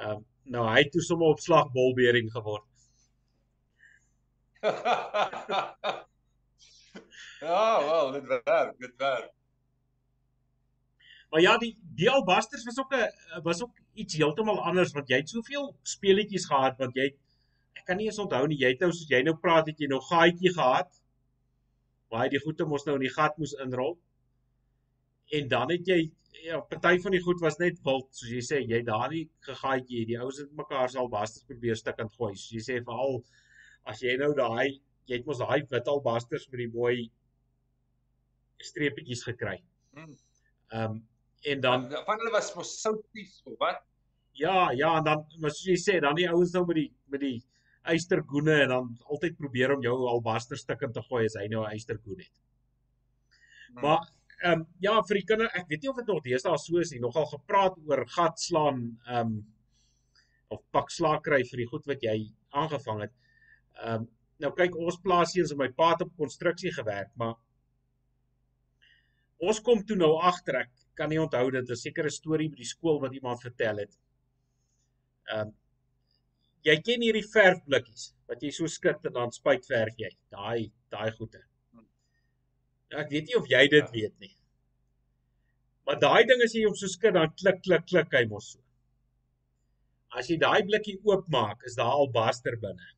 [0.00, 0.26] Ehm um,
[0.56, 2.66] nou hy het toe sommer op slag bolbering geword.
[7.40, 9.35] Ja, wel, dit werk, dit werk.
[11.30, 15.16] Maar ja, die die albasters was ook 'n was ook iets heeltemal anders want jy
[15.16, 17.06] het soveel speletjies gehad want jy
[17.74, 19.88] ek kan nie eens onthou nie jy het nou soos jy nou praat het jy
[19.88, 21.00] nou gaatjie gehad
[22.12, 23.96] jy die goede mos nou in die gat moes inrol.
[25.36, 25.98] En dan het jy
[26.44, 30.04] ja, party van die goed was net wild soos jy sê jy daar nie gegaatjie
[30.06, 32.34] die ouens het mekaar se albasters probeer stukkend gooi.
[32.34, 33.22] Soos jy sê veral
[33.90, 36.96] as jy nou daai jy het mos daai wit albasters met die mooi
[38.62, 39.60] streepietjies gekry.
[39.94, 40.16] Hmm.
[40.72, 41.04] Ehm um,
[41.52, 43.82] en dan ja, van hulle was mos souties of wat?
[44.36, 47.22] Ja, ja, en dan maar soos jy sê, dan die ouens nou met die met
[47.22, 47.36] die
[47.86, 51.72] eystergoene en dan altyd probeer om jou albaster stukkend te gooi as hy nou 'n
[51.76, 52.34] eystergoen het.
[53.68, 53.80] Hmm.
[53.82, 54.02] Maar
[54.42, 56.92] ehm um, ja, vir die kinders, ek weet nie of dit nog deesdae so is
[56.92, 59.36] nie, nogal gepraat oor gat slaan ehm um,
[60.48, 62.18] of pak slaag kry vir die goed wat jy
[62.50, 63.14] aangevang het.
[63.82, 64.08] Ehm um,
[64.44, 67.36] nou kyk ons plaas eens in my pa het op konstruksie gewerk, maar
[69.40, 72.72] ons kom toe nou agter ek kan nie onthou dit 'n sekere storie by die
[72.72, 73.94] skool wat iemand vertel het.
[75.32, 75.54] Ehm um,
[76.66, 80.10] jy ken hierdie verfblikkies wat jy so skud en dan spuitverf jy.
[80.34, 81.42] Daai daai goede.
[82.90, 83.92] Ja, ek weet nie of jy dit ja.
[83.92, 84.32] weet nie.
[85.86, 88.62] Maar daai ding as jy hom so skud dan klik klik klik hy mos so.
[90.16, 92.95] As jy daai blikkie oopmaak, is daar al baster binne.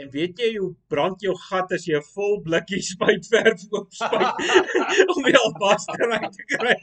[0.00, 4.36] En weet jy hoe brand jou gat as jy 'n vol blikkie spuitverf oopspuit
[5.16, 6.76] om die albaster uit te kry?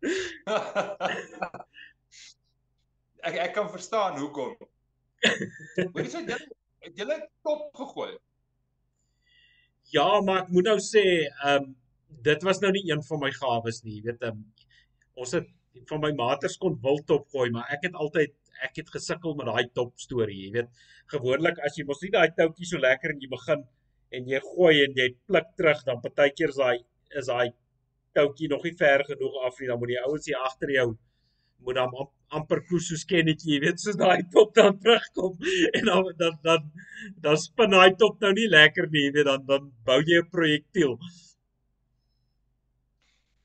[3.28, 4.54] ek ek kan verstaan hoekom.
[5.26, 6.38] Hoor jy sê jy
[6.86, 8.14] het jy net top gegooi.
[9.92, 11.76] Ja, maar ek moet nou sê, ehm um,
[12.26, 14.40] dit was nou nie een van my gawes nie, jy weet, um,
[15.14, 15.46] ons het
[15.88, 18.32] van my maters kon wildtop gooi, maar ek het altyd
[18.66, 20.70] ek het gesukkel met daai top storie, jy weet.
[21.12, 23.64] Gewoonlik as jy mos nie daai toutjie so lekker en jy begin
[24.16, 26.78] en jy gooi en jy pluk terug, dan partykeer is daai
[27.20, 27.52] is daai
[28.16, 30.88] toutjie nog nie ver genoeg af nie, dan moet die ouens hier agter jou
[31.64, 31.94] moet dan
[32.38, 35.36] amper koes soos kennetjie, jy weet, soos daai top dan terugkom
[35.76, 36.68] en dan dan dan
[37.26, 40.30] dan spin daai top nou nie lekker nie, jy weet, dan dan bou jy 'n
[40.36, 40.96] projektiel.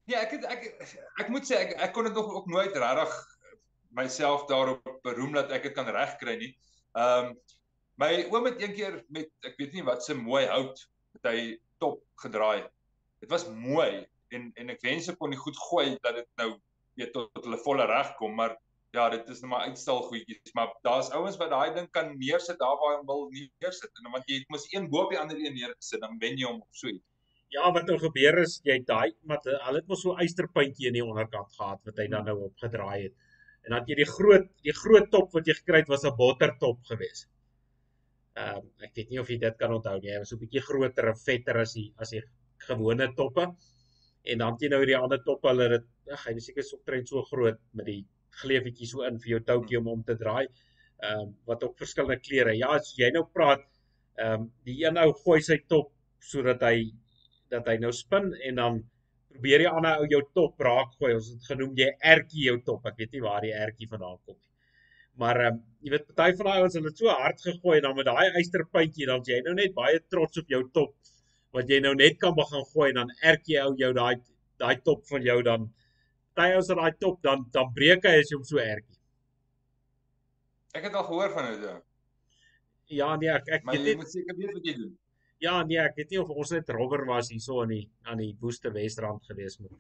[0.06, 0.62] Ja, ek het, ek
[1.24, 3.14] ek moet sê ek ek kon dit nog ook nooit regtig
[3.96, 6.54] myself daarop beroem dat ek dit kan regkry nie.
[6.96, 7.38] Ehm um,
[7.96, 10.82] my oom het eendag met ek weet nie wat se mooi hout
[11.16, 11.40] met hy
[11.80, 12.68] top gedraai.
[13.24, 16.50] Dit was mooi en en ek wens ek kon die goed gooi dat dit nou
[17.00, 18.56] weet tot, tot hulle volle reg kom, maar
[18.96, 22.60] ja, dit is net maar uitstel goedjies, maar daar's ouens wat daai ding kan neersit
[22.62, 25.40] daar waar hy wil neersit en want jy het mos een bo op die ander
[25.40, 27.04] een neergesit, dan wen jy hom of so iets.
[27.54, 31.06] Ja, wat nou gebeur is jy daai maar hulle het mos so eysterpuntjie in die
[31.06, 33.16] onderkant gehad wat hy dan nou opgedraai het.
[33.66, 36.84] En dan jy die groot die groot top wat jy gekry het was 'n bottertop
[36.90, 37.28] geweest.
[38.36, 40.12] Ehm um, ek weet nie of jy dit kan onthou nie.
[40.14, 42.22] Hy was so 'n bietjie groter en vetter as die as die
[42.68, 43.48] gewone toppe.
[44.32, 47.10] En dan jy nou die ander toppe, hulle het ag, hy is seker so trend
[47.10, 48.02] so groot met die
[48.42, 50.46] gleefietjie so in vir jou toutjie om hom te draai.
[51.04, 52.56] Ehm um, wat ook verskillende kleure.
[52.58, 53.66] Ja, as jy nou praat,
[54.18, 56.92] ehm um, die een ou gooi sy top sodat hy
[57.54, 58.84] dat hy nou spin en dan
[59.36, 61.14] probeer die ander ou jou top raak gooi.
[61.18, 62.86] Ons het genoem jy ertjie jou top.
[62.90, 64.52] Ek weet nie waar die ertjie vandaan kom nie.
[65.22, 67.86] Maar ehm um, jy weet party van daai ouens hulle het so hard gegooi en
[67.86, 70.96] dan met daai eysterpuntjie dan jy nou net baie trots op jou top
[71.56, 74.16] wat jy nou net kan begin gooi en dan ertjie ou jou daai
[74.64, 75.70] daai top van jou dan
[76.36, 79.00] party ouens aan daai top dan dan breek hy as jy hom so ertjie.
[80.76, 81.78] Ek het al gehoor van dit ja.
[83.00, 84.94] Ja nee ek ek maar jy moet seker weet wat jy doen.
[85.46, 88.34] Ja nee ek weet nie of ons net robber was hierso aan die aan die
[88.42, 89.74] Woeste Wesrand gewees moet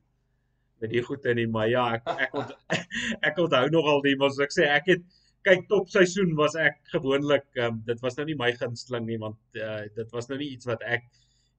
[0.84, 2.51] met die goede nie maar ja ek ek ont,
[3.30, 5.05] ek onthou nogal die mos ek sê ek het
[5.47, 9.61] kyk top seisoen was ek gewoonlik um, dit was nou nie my gunsteling nie want
[9.61, 11.05] uh, dit was nou nie iets wat ek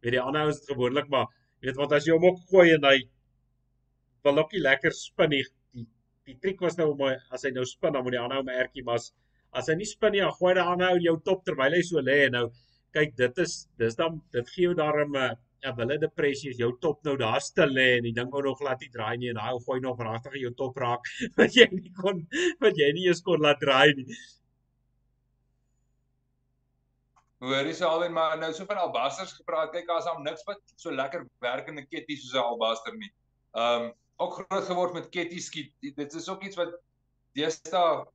[0.03, 1.31] weet die ander ouens gewoonlik maar
[1.65, 2.99] weet wat as jy hom ook gooi en hy
[4.27, 5.45] wil ook nie lekker spin nie.
[5.75, 5.87] Die
[6.27, 8.47] die triek was nou om hy as hy nou spin dan moet die ander ou
[8.47, 9.13] merkie maar as,
[9.57, 12.03] as hy nie spin nie, dan gooi die ander ou jou top terwyl hy so
[12.03, 12.47] lê en nou
[12.97, 15.35] kyk dit is dis dan dit gee jou daarom 'n uh,
[15.67, 18.63] 'n wille depressie as jou top nou daar stil lê en die ding wou nog
[18.67, 21.93] laat nie draai nie en daai gooi nog regtig jou top raak wat jy nie
[22.01, 22.25] kon
[22.65, 24.19] wat jy nie eens kon laat draai nie.
[27.45, 29.73] Hoor, dis alwen maar nou so van albasters gepraat.
[29.73, 33.13] Kyk, as hom niks wat so lekker werkende ketties soos 'n albaster nie.
[33.55, 33.95] Ehm um,
[34.25, 35.73] ook groot geword met ketty skiet.
[35.81, 36.73] Dit is ook iets wat
[37.37, 38.07] deesdae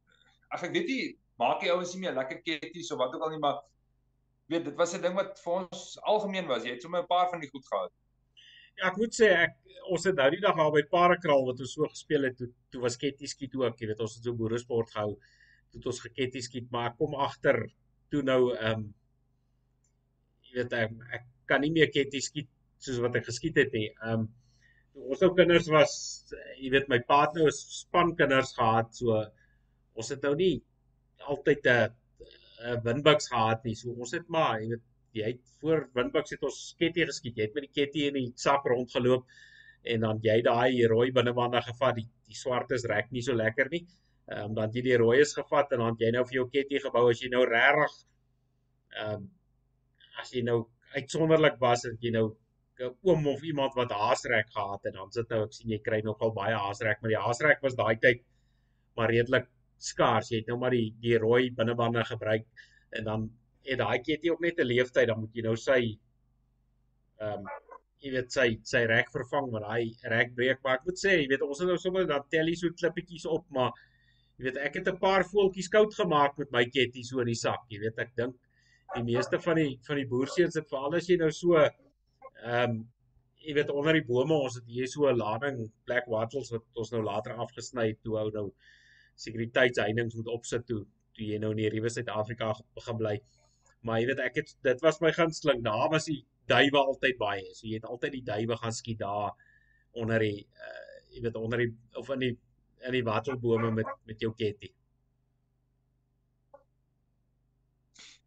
[0.51, 1.03] ek weet nie
[1.41, 3.61] maak die ouens nie meer lekker ketties of wat ook al nie, maar
[4.51, 5.83] weet dit was 'n ding wat vir ons
[6.13, 6.63] algemeen was.
[6.63, 7.91] Jy het sommer 'n paar van die goed gehad.
[8.77, 9.55] Ja, ek moet sê ek
[9.89, 12.81] ons het nou die dag al by Parakraal wat ons so gespeel het toe toe
[12.81, 15.17] was ketty skiet ook, jy weet ons het so boere sport gehou.
[15.71, 17.63] Toe ons geketty skiet, maar ek kom agter
[18.11, 18.93] toe nou ehm um,
[20.41, 23.89] jy weet ek, ek kan nie meer ketty skiet soos wat ek geskiet het nie.
[24.01, 24.29] Ehm um,
[25.11, 25.93] ons ou kinders was
[26.59, 29.21] jy weet my pa het nou span kinders gehad so
[29.95, 30.55] ons het nou nie
[31.31, 32.00] altyd 'n
[32.61, 33.75] 'n windbuks gehad nie.
[33.75, 37.37] So ons het maar jy weet jy het voor windbuks het ons ketty geskiet.
[37.37, 39.25] Jy het met die ketty in die sak rondgeloop
[39.93, 41.95] en dan jy daai rooi binnewande gevat.
[41.99, 43.85] Die die swartes rek nie so lekker nie.
[44.31, 47.09] Ehm um, dan jy die rooies gevat en dan jy nou vir jou ketty gebou
[47.11, 47.97] as jy nou regtig
[48.99, 49.29] ehm um,
[50.21, 50.59] as jy nou
[50.95, 52.27] uitsonderlik was en jy nou
[52.81, 56.01] 'n oom of iemand wat haasrek gehad het, dan sit nou ek sien jy kry
[56.01, 58.23] nogal baie haasrek, maar die haasrek was daai tyd
[58.95, 59.47] maar redelik
[59.83, 60.31] skaars.
[60.31, 62.47] Jy het nou maar die die rooi binnebande gebruik
[62.97, 63.29] en dan
[63.65, 65.81] het daai ketty ook net 'n leeftyd, dan moet jy nou sy
[67.21, 67.45] ehm um,
[68.01, 69.81] jy weet sy sy rek vervang want hy
[70.13, 72.55] rek breek maar ek moet sê jy weet ons het nou sommer dan tel jy
[72.57, 73.75] so klippietjies op maar
[74.37, 77.41] jy weet ek het 'n paar voeltjies koud gemaak met my ketty so in die
[77.41, 78.35] sak jy weet ek dink
[78.95, 82.81] die meeste van die van die boerseuns het veral as jy nou so ehm um,
[83.45, 86.91] jy weet onder die bome ons het hier so 'n lading black wattles wat ons
[86.91, 88.47] nou later afgesny het toe hou nou
[89.19, 90.83] sekuriteitsheininge moet opsit toe
[91.15, 93.15] toe jy nou in die Riewe Suid-Afrika begin bly.
[93.83, 95.63] Maar jy weet ek het dit was my gunsteling.
[95.65, 97.47] Daar was die duwe altyd baie.
[97.55, 99.33] So jy het altyd die duwe gaan skiet daar
[99.97, 102.35] onder die uh, jy weet onder die of in die
[102.87, 104.71] in die wattelbome met met jou ketty.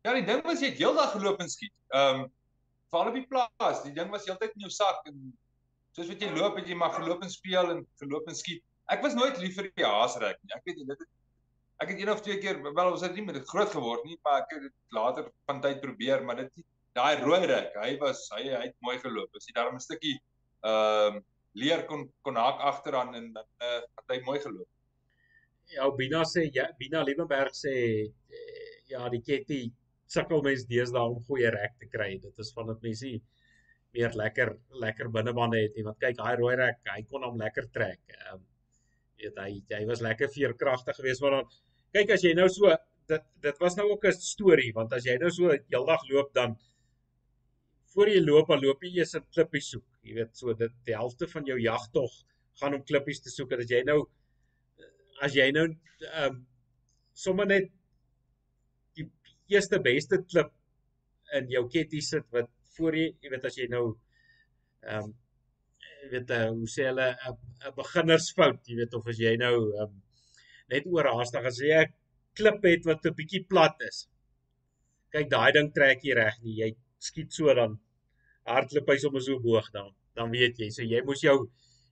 [0.05, 1.72] Ja, die ding was jy het heeldag geloop en skiet.
[1.95, 2.32] Ehm um,
[2.93, 5.32] veral op die plaas, die ding was heeltyd in jou sak en
[5.97, 8.62] soos wat jy loop het jy maar geloop en speel en geloop en skiet.
[8.93, 10.53] Ek was nooit lief vir die haasrek nie.
[10.57, 11.11] Ek weet jy dit het,
[11.82, 14.18] ek het een of twee keer wel ons het nie met dit groot geword nie,
[14.26, 16.64] maar ek het dit later van tyd probeer, maar dit
[16.95, 19.32] daai rooi rek, hy was hy hy het mooi geloop.
[19.35, 20.18] As jy daar 'n stukkie
[20.64, 21.24] ehm um,
[21.55, 24.68] leer kon kon haak agteraan en dan uh, het hy mooi geloop.
[25.74, 27.74] Ja, Bina sê ja, Bina Liebenberg sê
[28.05, 29.61] eh, ja, die ketty
[30.07, 32.18] sukkel mense deesdae om goeie rek te kry.
[32.22, 33.12] Dit is van dit mense
[33.95, 35.87] meer lekker lekker binnebande het nie.
[35.87, 38.03] Want kyk, daai rooi rek, hy kon hom lekker trek.
[38.18, 38.51] Ehm um,
[39.25, 41.55] weet hy hy was lekker veerkragtig geweest maar dan
[41.97, 42.72] kyk as jy nou so
[43.09, 46.57] dit dit was nou ook 'n storie want as jy nou so heeldag loop dan
[47.95, 49.87] voor jy loop dan loop jy eers 'n klippie soek.
[50.03, 52.12] Jy weet so dit die helfte van jou jagtog
[52.61, 54.01] gaan om klippies te soek en as jy nou
[55.22, 56.47] as jy nou ehm um,
[57.14, 57.70] sommer net
[59.49, 60.51] eerste beste klip
[61.39, 63.85] in jou ketty sit wat voor jy, jy weet as jy nou
[64.83, 65.14] ehm um,
[66.12, 69.92] weet uh, hoe sê hulle 'n beginnersfout, jy weet of as jy nou um,
[70.72, 71.92] net oorhaastig as jy 'n
[72.38, 74.07] klip het wat 'n bietjie plat is.
[75.14, 76.57] Kyk, daai ding trek jy reg nie.
[76.62, 77.78] Jy skiet so dan
[78.46, 79.92] hardloop hy sommer so boog dan.
[80.14, 81.36] Dan weet jy, so jy moes jou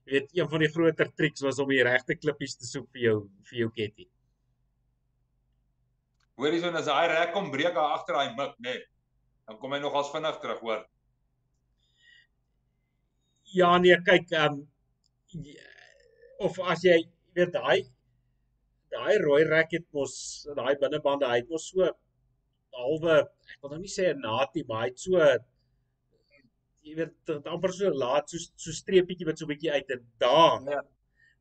[0.05, 3.01] jy weet een van die groter triks was om die regte klippies te soek vir
[3.07, 3.17] jou
[3.49, 4.07] vir jou ketty.
[6.37, 8.73] Hoorie so as hy rek kom breek agter daai mik, nê.
[8.73, 8.83] Nee,
[9.47, 10.83] dan kom hy nog as vinnig terug, hoor.
[13.53, 15.49] Ja nee, kyk, ehm um,
[16.45, 16.97] of as jy
[17.37, 17.79] weet daai
[18.93, 20.15] daai rooi rek het mos
[20.57, 21.89] daai binnebande, hy het mos so
[22.77, 25.19] halwe ek wil nou nie sê 'n natie, maar hy het so
[26.83, 30.01] jy weet dit amper so laat so so streepietjie wat so 'n bietjie uit en
[30.25, 30.59] daar.
[30.73, 30.81] Ja.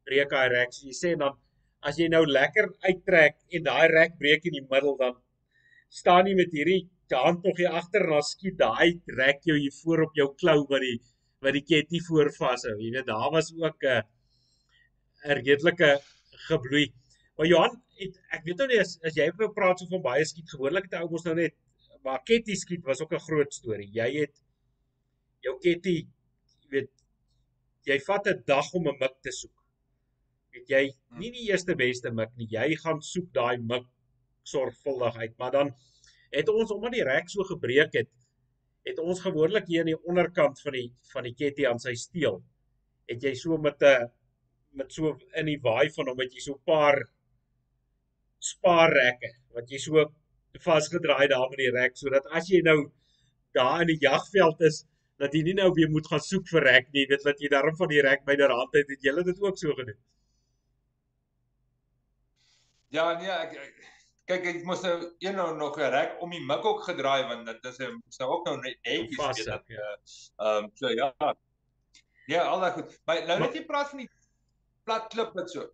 [0.07, 1.39] Breek hy rek, so jy sê dan
[1.89, 5.15] as jy nou lekker uittrek en daai rek breek in die middel dan
[6.01, 6.83] staan jy met hierdie
[7.13, 10.59] hand nog hier agter en dan skiet daai rek jou hier voor op jou klou
[10.71, 11.01] wat die
[11.43, 12.75] wat die ketty voor vashou.
[12.79, 14.03] Jy weet daar was ook 'n
[15.25, 16.01] 'n redelike
[16.49, 16.93] gebloei.
[17.37, 20.25] Maar Johan, het, ek weet nou nie as, as jy wou praat so van baie
[20.25, 21.55] skiet gewoonlik het ou mos nou net
[22.03, 23.91] maar ketty skiet was ook 'n groot storie.
[23.93, 24.35] Jy het
[25.41, 26.91] jou ketty jy weet
[27.87, 29.63] jy vat 'n dag om 'n mik te soek
[30.57, 30.83] het jy
[31.21, 32.49] nie die eerste beste mik nie.
[32.53, 33.87] Jy gaan soek daai mik
[34.49, 35.73] sorgvuldig uit, maar dan
[36.33, 38.11] het ons omdat die rek so gebreek het,
[38.87, 42.41] het ons gewoonlik hier aan die onderkant van die van die ketty aan sy steel.
[43.11, 44.11] Het jy so met 'n
[44.73, 46.99] met so in die waai van hom het jy so 'n paar
[48.39, 50.07] spaarrekke wat jy so
[50.67, 52.91] vasgedraai daar met die rek sodat as jy nou
[53.55, 54.85] daar in die jagveld is
[55.23, 57.77] dat jy nie nou weer moet gaan soek vir rek nie, weet dat jy daarom
[57.77, 59.99] van die rek byderhand het, het jy dit ook so gedoen.
[62.97, 64.02] Ja, nee, ek, ek
[64.41, 67.47] kyk ek moes nou een nou nog 'n rek om die mik ook gedraai want
[67.47, 69.97] dit is moes nou ook nou netjies weet dat ja.
[70.37, 71.37] Ehm so ja.
[72.27, 73.01] Ja, al daai goed.
[73.05, 74.11] Maar nou net jy praat van die
[74.87, 75.69] plat klip wat so.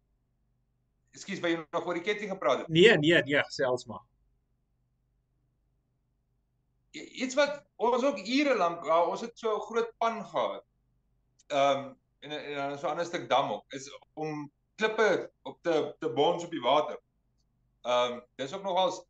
[1.17, 2.69] Ekskuus, by jy nog oor die ketting gepraat het?
[2.69, 4.05] Nee, nee, nee, selfs maar.
[6.97, 10.65] Iets wat ons ook ure lank, ja, ons het so 'n groot pan gehad.
[11.49, 15.63] Ehm um, en en dan so 'n ander stuk dam ook is om klippe op
[15.63, 16.99] te te bons op die water.
[17.89, 19.01] Ehm um, dis ook nogals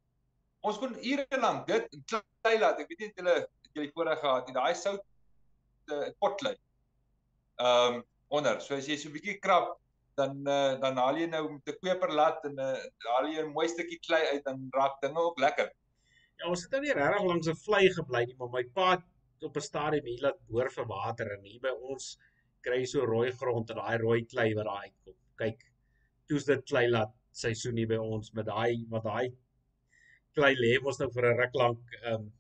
[0.69, 2.81] ons kon ure lank dit klei laat.
[2.83, 4.55] Ek weet nie julle het julle voorreg gehad nie.
[4.55, 5.05] Daai sout
[5.91, 6.55] te potlei.
[7.59, 8.07] Ehm um,
[8.39, 8.61] onder.
[8.61, 9.77] So as jy so 'n bietjie krap
[10.19, 13.55] dan uh, dan haal jy nou met 'n kweperlat en 'n uh, haal jy 'n
[13.57, 15.71] mooi stukkie klei uit dan raak dinge ook lekker.
[16.39, 18.89] Ja, ons het nou nie regtig langs 'n vlei gebly nie, maar my pa
[19.49, 22.19] op 'n stadium hier laat boor vir water en hier by ons
[22.63, 25.17] kry jy so rooi grond en daai rooi klei wat daar uitkom.
[25.43, 25.61] Kyk,
[26.29, 27.13] toets dit klei laat
[27.43, 29.29] seisoen hier by ons met daai wat daai
[30.39, 32.33] klei lê mos nou vir 'n ruk lank ehm um,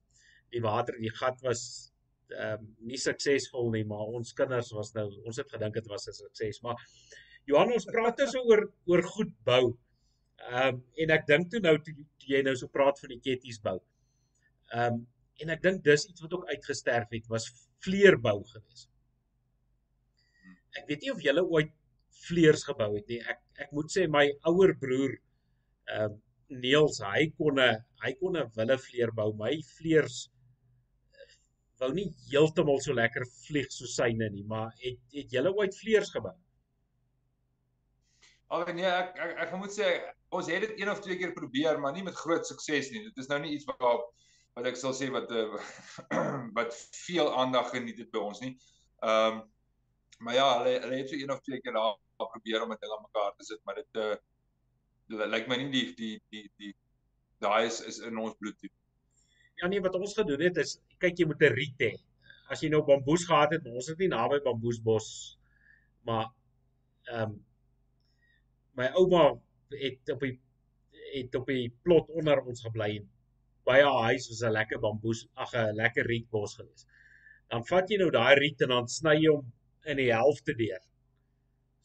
[0.53, 1.63] die water die gat was
[2.33, 6.09] ehm um, nie suksesvol nie maar ons kinders was nou ons het gedink dit was
[6.09, 6.77] 'n sukses maar
[7.49, 9.63] Johan ons praat dus oor oor goed bou.
[10.49, 13.23] Ehm um, en ek dink toe nou toe, toe jy nou so praat van die
[13.25, 13.79] ketties bou.
[14.75, 15.07] Ehm um,
[15.39, 17.47] en ek dink dis iets wat ook uitgesterf het was
[17.87, 18.89] vleerbou gewees.
[20.81, 21.71] Ek weet nie of julle ooit
[22.27, 23.21] vleers gebou het nie.
[23.35, 25.15] Ek ek moet sê my ouer broer
[25.89, 26.17] ehm uh,
[26.49, 29.33] Niels, hy kon 'n hy kon 'n wille vleer bou.
[29.37, 30.29] My vleers
[31.81, 36.11] wou nie heeltemal so lekker vlieg so syne nie, maar het het julle ooit vleers
[36.15, 36.35] gebou?
[38.49, 39.91] Al nee, ek ek, ek moet sê
[40.33, 43.05] ons het dit een of twee keer probeer, maar nie met groot sukses nie.
[43.11, 43.85] Dit is nou nie iets wat
[44.57, 45.61] wat ek sal sê wat uh,
[46.59, 48.57] wat veel aandag geniet het by ons nie.
[49.05, 49.47] Ehm um,
[50.19, 53.07] maar ja, hulle hulle het so een of twee keer daar probeer om dit aan
[53.07, 54.17] mekaar te sit, maar dit uh
[55.09, 56.75] lyk like my nie die die die die
[57.45, 58.71] daai is is in ons bloed toe.
[59.63, 61.93] Ja nee, wat ons gedoen het is kyk jy moet 'n riet hê.
[62.53, 65.39] As jy nou bamboes gehad het, ons het nie naby bamboesbos
[66.09, 66.27] maar
[67.13, 67.39] ehm um,
[68.79, 69.23] my ouma
[69.83, 70.35] het op die
[71.13, 73.09] het op die plot onder ons gebly en
[73.69, 76.87] by haar huis was 'n lekker bamboes ag 'n lekker rietbos gewees.
[77.51, 79.45] Dan vat jy nou daai riet en dan sny jy hom
[79.87, 80.81] in die helfte deur.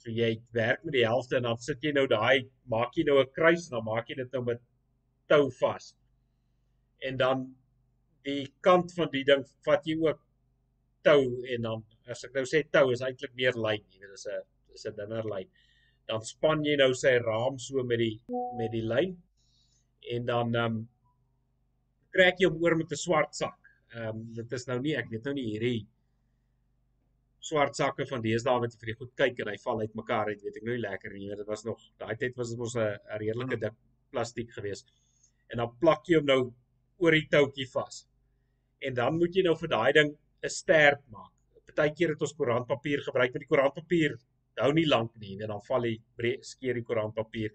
[0.04, 3.20] So jy werk met die helfte en dan sit jy nou daai maak jy nou
[3.22, 4.62] 'n kruis en dan maak jy dit nou met
[5.32, 5.96] tou vas.
[7.08, 7.56] En dan
[8.24, 10.20] die kant van die ding vat jy ook
[11.04, 14.20] tou en dan as ek nou sê tou is eintlik meer lyn, jy weet dit
[14.20, 14.42] is 'n
[14.74, 15.50] is 'n dunner lyn.
[16.08, 18.20] Dan span jy nou sy raam so met die
[18.58, 19.22] met die lyn
[20.12, 20.90] en dan ehm um,
[22.14, 23.60] trek jy hom oor met 'n swart sak.
[23.96, 25.88] Ehm um, dit is nou nie ek weet nou nie hierdie
[27.44, 30.44] swart sakke van deesdae wat jy vir die goed kyk en hy val uitmekaar uit,
[30.46, 31.30] weet ek nou nie lekker nie.
[31.36, 33.76] Dit was nog daai tyd was dit mos 'n redelike dik
[34.12, 34.94] plastiek geweest.
[35.52, 36.42] En dan plak jy hom nou
[37.04, 38.06] oor die toutjie vas.
[38.82, 41.32] En dan moet jy nou vir daai ding 'n stert maak.
[41.68, 44.18] Partykeer het ons koerantpapier gebruik, maar die koerantpapier
[44.58, 46.00] hou nie lank nie, en dan val hy
[46.42, 47.52] skeer die koerantpapier.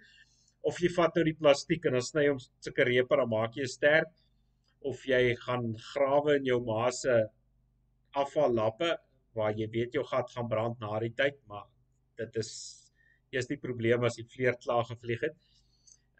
[0.62, 3.54] Of jy vat nou die plastiek en dan sny hom sulke repe en dan maak
[3.56, 4.24] jy 'n stert
[4.80, 7.26] of jy gaan grawe in jou ma se
[8.14, 8.96] afvallappe
[9.36, 11.66] waar jy weet jou gat gaan brand na die tyd, maar
[12.18, 12.50] dit is
[13.34, 15.36] eers die probleem as die vleer klaar gevlieg het.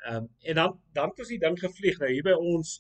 [0.07, 2.77] Ehm um, en dan dan het ons die ding gevlieg nou hier by ons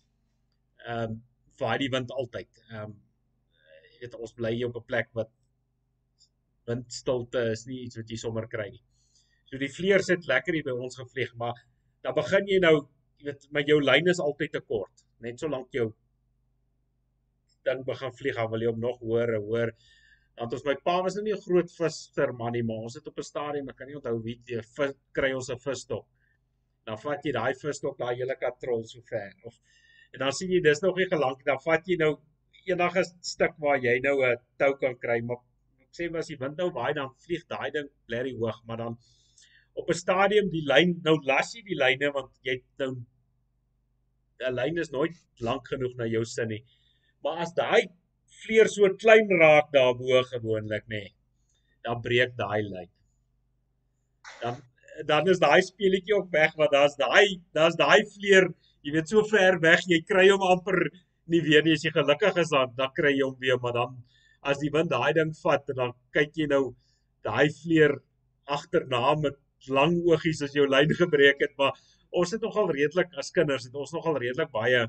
[0.84, 1.16] ehm um,
[1.58, 2.62] vaai die wind altyd.
[2.68, 2.94] Ehm um,
[3.94, 5.32] jy weet ons bly hier op 'n plek wat
[6.68, 8.84] windstilte is nie iets wat jy sommer kry nie.
[9.48, 11.56] So die vleer sit lekker hier by ons gevlieg, maar
[12.02, 12.76] dan begin jy nou
[13.18, 15.88] jy weet met jou lyn is altyd te kort net solank jou
[17.66, 19.72] ding begin vlieg, dan wil jy hom nog hoor en hoor.
[20.38, 23.06] Want ons my pa was nou nie 'n groot visser man nie, maar ons het
[23.06, 24.38] op 'n stadium, ek kan nie onthou wie
[24.76, 26.06] vis kry ons 'n visstok.
[26.86, 29.60] Dan vat jy daai visstok daai hele katrol so ver of
[30.12, 32.12] en dan sien jy dis nog nie gelank dan vat jy nou
[32.68, 35.40] enige stuk waar jy nou 'n tou kan kry, maar
[35.84, 38.98] ek sê as die wind nou waai dan vlieg daai ding blerry hoog, maar dan
[39.74, 42.90] op 'n stadium die lyn nou las jy die lyne want jy nou
[44.40, 46.64] 'n lyn is nooit lank genoeg na jou sin nie.
[47.22, 47.82] Maar as daai
[48.44, 51.14] vleer so klein raak daarbo gewoonlik nê, nee,
[51.84, 52.90] dan breek daai lyn.
[54.42, 54.58] Dan
[55.06, 58.48] dan is daai speletjie ook weg want daar's daai daar's daai vleer,
[58.82, 60.80] jy weet so ver weg, jy kry hom amper
[61.30, 61.76] nie weer nie.
[61.78, 63.96] As jy gelukkig is dan dan kry jy hom weer, maar dan
[64.42, 66.62] as die wind daai ding vat en dan kyk jy nou
[67.26, 67.98] daai vleer
[68.46, 71.78] agterna met lang oogies as jou lyn gebreek het, maar
[72.10, 74.86] ons het nogal redelik as kinders het ons nogal redelik baie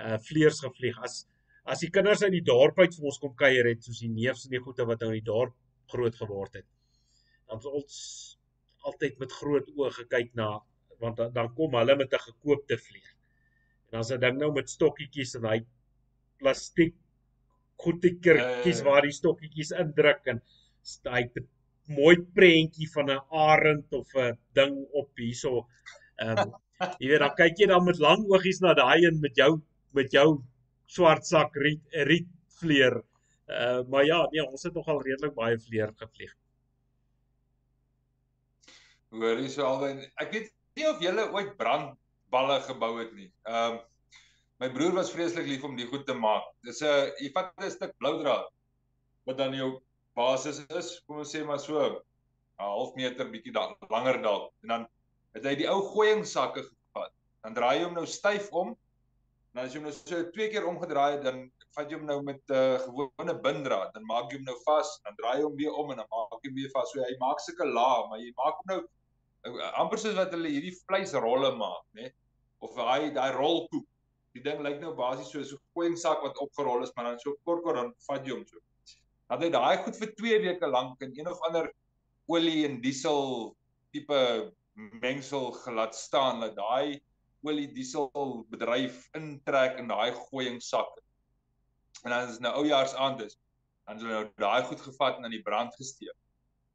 [0.00, 0.98] uh vleers gevlieg.
[1.02, 1.24] As
[1.72, 4.46] as die kinders uit die dorp uit vir ons kom kuier het soos die neefs
[4.46, 5.54] en die goeie wat nou in die dorp
[5.94, 6.68] groot geword het
[7.50, 7.96] dan ons
[8.88, 10.50] altyd met groot oë gekyk na
[11.00, 13.12] want dan, dan kom hulle met 'n gekoopte vleer
[13.90, 15.60] en dan se ding nou met stokkietjies en hy
[16.40, 16.96] plastiek
[17.84, 20.42] goediekertjies uh, waar die stokkietjies indruk en
[21.14, 21.48] hy het 'n
[21.96, 25.66] mooi prentjie van 'n arend of 'n ding op hierso.
[26.22, 26.52] Ehm um,
[27.00, 29.60] jy weet dan kyk jy dan met lang oogies na daai een met jou
[29.92, 30.28] met jou
[30.90, 32.28] swart sak riet riet
[32.60, 33.00] vleer.
[33.50, 36.32] Uh maar ja, nee, ons het nogal redelik baie vleer gevlieg.
[39.10, 43.30] Hoor jy so albei ek weet nie of jy ooit brandballe gebou het nie.
[43.46, 43.80] Ehm um,
[44.60, 46.44] my broer was vreeslik lief om die goed te maak.
[46.66, 48.50] Dis 'n jy vat 'n stuk blou draad
[49.26, 49.80] wat dan jou
[50.14, 51.96] basis is, kom ons sê maar so 'n
[52.58, 53.54] half meter bietjie
[53.90, 54.86] langer dalk en dan
[55.34, 57.12] het hy die ou gooiingsakke gevat.
[57.42, 58.76] Dan draai jy hom nou styf om.
[59.54, 61.42] Dan as jy hom nou so twee keer omgedraai het, dan
[61.74, 64.90] vat jy hom nou met 'n uh, gewone binddraad, dan maak jy hom nou vas,
[65.04, 66.92] dan draai jy hom weer om en dan maak jy hom weer vas.
[66.92, 68.80] So hy maak sulke laag, maar jy maak hom nou
[69.50, 72.12] uh, amper soos wat hulle hierdie vleisrolle maak, né?
[72.62, 73.86] Of daai daai rolkoek.
[74.38, 77.34] Die ding lyk nou basies so so 'n gooiingsak wat opgerol is, maar dan so
[77.44, 78.62] kort kort dan vat jy hom so.
[79.30, 81.72] Dan het daai goed vir 2 weke lank in een of ander
[82.30, 83.54] olie en diesel
[83.90, 84.18] tipe
[85.02, 87.00] mengsel gelaat staan dat daai
[87.42, 91.02] olie diesel bedryf intrek in daai gooiingsakke.
[92.04, 93.38] En dan is nou oujaars aand is.
[93.84, 96.16] Dan het hulle nou daai goed gevat en aan die brand gesteek.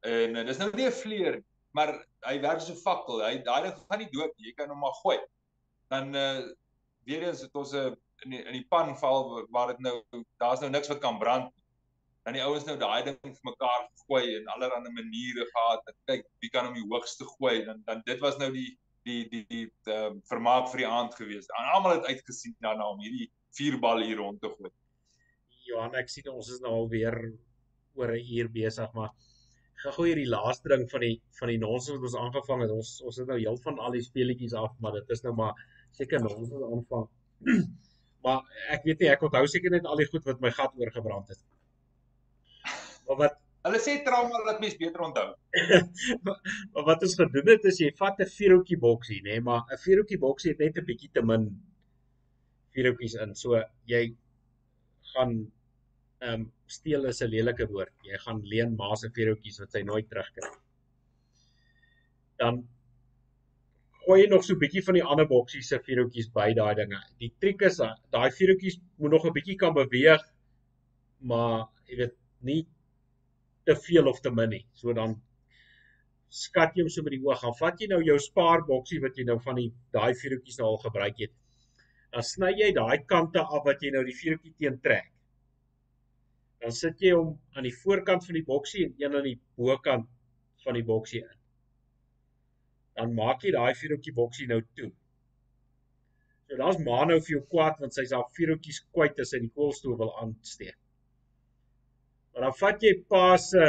[0.06, 1.42] En uh, dis nou nie 'n vleer
[1.76, 1.92] maar
[2.24, 3.20] hy werk so fakkel.
[3.24, 4.48] Hy daai ding gaan nie dood nie.
[4.48, 5.18] Jy kan hom maar gooi.
[5.92, 6.46] Dan uh
[7.06, 7.92] weer eens het ons 'n uh,
[8.24, 9.94] in die, in die pan val waar dit nou
[10.42, 11.64] daar's nou niks wat kan brand nie.
[12.26, 15.92] Dan die ouens nou daai ding vir mekaar gooi en allerlei maniere gehad.
[16.10, 17.64] Kyk, wie kan hom die hoogste gooi?
[17.68, 18.72] Dan dan dit was nou die
[19.06, 21.48] die die die uh, vermaak vir die aand gewees.
[21.58, 24.72] En almal het uitgesien daarna om hierdie vier bal hier rond te gooi.
[25.66, 27.16] Johan, ek sien ons is nou al weer
[27.96, 29.14] oor 'n uur besig, maar
[29.84, 32.74] gegooi hierdie laaste ding van die van die nonsens wat ons aangevang het.
[32.76, 35.66] Ons ons het nou heel van al die speletjies af, maar dit is nou maar
[35.98, 37.08] seker nonsens aanvang.
[38.26, 38.42] maar
[38.74, 41.42] ek weet nie, ek onthou seker net al die goed wat my gat oorgebrand het.
[43.06, 45.28] Maar wat hulle sê trauma laat mens beter onthou.
[46.72, 49.82] maar wat ons gedoen het is jy vat 'n vierhoekie boksie, nê, nee, maar 'n
[49.84, 51.48] vierhoekie boksie het net 'n bietjie te min
[52.76, 53.34] vierhoekies in.
[53.34, 53.62] So
[53.92, 54.04] jy
[55.14, 55.34] gaan
[56.20, 57.92] ehm um, steel is 'n lelike woord.
[58.02, 60.48] Jy gaan leen ma se veertjies wat sy nooit terugkry.
[62.40, 62.62] Dan
[64.06, 67.00] gooi jy nog so 'n bietjie van die ander boksies se veertjies by daai dinge.
[67.18, 67.78] Die triek is
[68.10, 70.22] daai veertjies moet nog 'n bietjie kan beweeg,
[71.20, 72.66] maar jy weet nie
[73.66, 74.62] te veel of te min nie.
[74.78, 75.16] So dan
[76.30, 77.42] skat jy hom so met die oog.
[77.42, 80.80] Dan vat jy nou jou spaarboksie wat jy nou van die daai veertjies nou al
[80.86, 81.34] gebruik het.
[82.14, 85.12] Dan sny jy daai kante af wat jy nou die veertjie teen trek
[86.66, 90.08] dan sit jy hom aan die voorkant van die boksie en een aan die bokant
[90.64, 91.34] van die boksie in.
[92.96, 94.88] Dan maak jy daai vierhoekie boksie nou toe.
[96.48, 99.52] So daar's ma nou vir jou kwaad want sy's al vierhoekies kwyt as hy die
[99.58, 100.78] koolstoof wil aansteek.
[102.36, 103.66] Maar dan vat jy pa se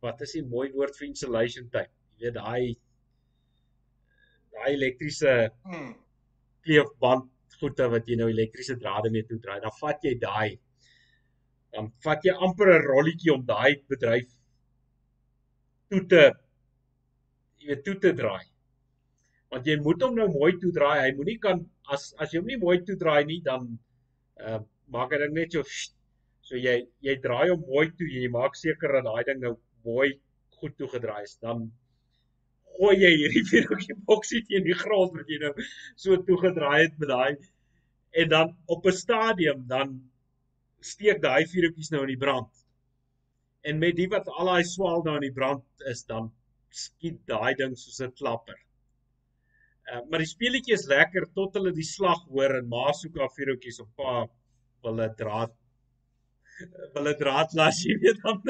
[0.00, 1.92] wat is die mooi woord vir insulation tape?
[2.16, 2.62] Jy weet daai
[4.54, 5.34] daai elektriese
[5.66, 5.90] hmm.
[6.64, 7.28] kleefband
[7.60, 9.58] goede wat jy nou elektriese drade mee toe draai.
[9.60, 10.56] Dan vat jy daai
[11.76, 14.32] dan vat jy amper 'n rolletjie om daai bedryf
[15.92, 16.24] toe te
[17.60, 18.42] jy weet toe te draai.
[19.52, 20.98] Want jy moet hom nou mooi toe draai.
[21.04, 23.72] Hy moenie kan as as jy hom nie mooi toe draai nie dan
[24.40, 25.68] uh maak hy ding net so
[26.50, 29.54] so jy jy draai hom mooi toe en jy maak seker dat daai ding nou
[29.86, 30.08] mooi
[30.58, 31.36] goed toe gedraai is.
[31.44, 31.68] Dan
[32.76, 35.52] gooi jy hierdie vierhoekie boksie teen die grond wat jy nou
[36.04, 37.30] so toe gedraai het met daai
[38.22, 39.94] en dan op 'n stadium dan
[40.92, 42.50] steek daai vuurtjies nou in die brand.
[43.62, 46.32] En met die wat al daai swaal nou in die brand is, dan
[46.82, 48.58] skiet daai ding soos 'n klapper.
[49.90, 53.34] Uh, maar die speletjie is lekker tot hulle die slag hoor en ma soek af
[53.38, 54.26] vuurtjies op pa
[54.82, 55.54] wil 'n draad
[56.94, 58.42] wil 'n draad las jy weet dan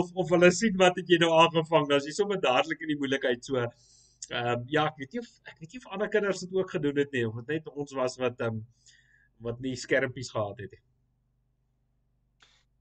[0.00, 2.94] of of hulle sien wat het jy nou aangevang dan is jy sommer dadelik in
[2.94, 6.08] die moeilikheid so ehm um, ja ek weet nie of ek weet nie of ander
[6.08, 8.64] kinders dit ook gedoen het nie of dit net ons was wat ehm um,
[9.46, 10.82] wat nie skermpies gehad het nie.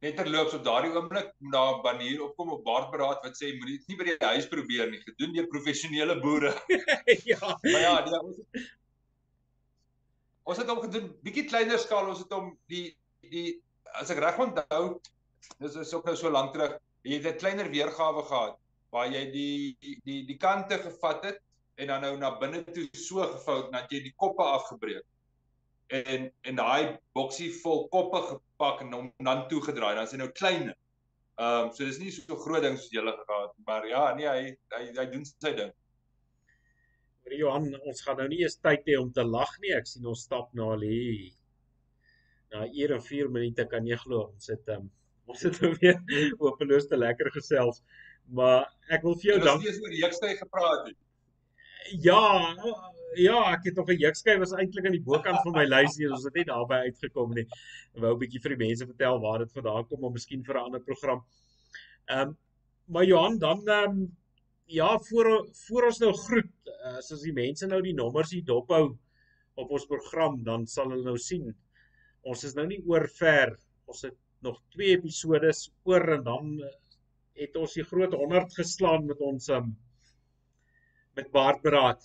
[0.05, 3.99] Net terloops op daardie oomblik na banier opkom op baardberaad wat sê moenie dit nie
[3.99, 6.53] by die huis probeer nie gedoen deur professionele boere.
[7.31, 7.55] Ja.
[7.63, 8.65] Maar ja die, ons het,
[10.43, 12.87] ons het hom gedoen bietjie kleiner skaal ons het hom die
[13.31, 13.47] die
[14.01, 14.83] as ek reg onthou
[15.61, 19.25] dis is ook nou so lank terug jy het 'n kleiner weergawe gehad waar jy
[19.31, 21.41] die die die kante gevat het
[21.75, 25.05] en dan nou na binne toe so gevou dat jy die koppe afgebreek
[25.87, 29.95] en en daai boksie vol koppe gepak en hom dan toegedraai.
[29.95, 30.73] Dan is hy nou klein.
[31.35, 34.55] Ehm um, so dis nie so groot ding soos julle gehad, maar ja, nee, hy
[34.77, 35.73] hy hy doen sy ding.
[37.25, 39.73] Maar Johan, ons gaan nou nie eens tyd hê om te lag nie.
[39.75, 41.33] Ek sien ons stap na hier.
[42.55, 44.29] Na ure en 4 minute kan jy glo.
[44.31, 44.87] Ons het um,
[45.31, 45.97] ons het weer
[46.39, 47.81] hopeloos te lekker gesels.
[48.31, 48.63] Maar
[48.95, 49.59] ek wil vir jou dank.
[49.59, 50.99] Ons het oor die jekstyd gepraat het.
[52.01, 52.21] Ja,
[53.19, 56.23] ja, ek het nog 'n jukskryf was eintlik aan die bokant van my lysie, ons
[56.25, 57.45] het net daarby uitgekom nie.
[57.93, 60.55] Ek wou 'n bietjie vir die mense vertel waar dit vandaan kom, maar miskien vir
[60.55, 61.23] 'n ander program.
[62.09, 62.37] Ehm um,
[62.87, 64.17] maar Johan, dan ehm um,
[64.65, 66.51] ja, voor voor ons nou groet,
[66.97, 68.97] as as die mense nou die nommers hier dophou
[69.55, 71.55] op ons program, dan sal hulle nou sien.
[72.25, 73.53] Ons is nou nie oor ver.
[73.91, 75.51] Ons het nog twee episode
[75.89, 76.53] oor en dan
[77.39, 79.73] het ons die groot 100 geslaan met ons um,
[81.17, 82.01] met Baardberaad.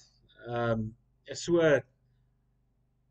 [0.46, 0.88] Ehm um,
[1.30, 1.62] is so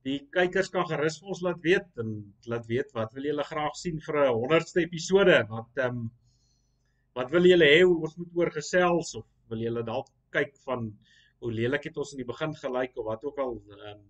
[0.03, 2.09] die kykers kan gerus vir ons laat weet en
[2.51, 6.09] laat weet wat wil julle graag sien vir 'n 100ste episode wat ehm um,
[7.19, 10.89] wat wil julle hê ons moet oor gesels of wil julle dalk kyk van
[11.39, 14.03] hoe lelik het ons in die begin gelyk of wat ook al ehm um,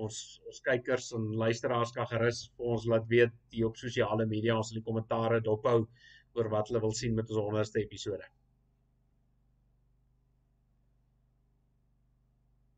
[0.00, 0.18] ons
[0.48, 4.72] ons kykers en luisteraars kan gerus vir ons laat weet hier op sosiale media ons
[4.72, 5.82] in die kommentaare dophou
[6.34, 8.24] oor wat hulle wil sien met ons 100ste episode.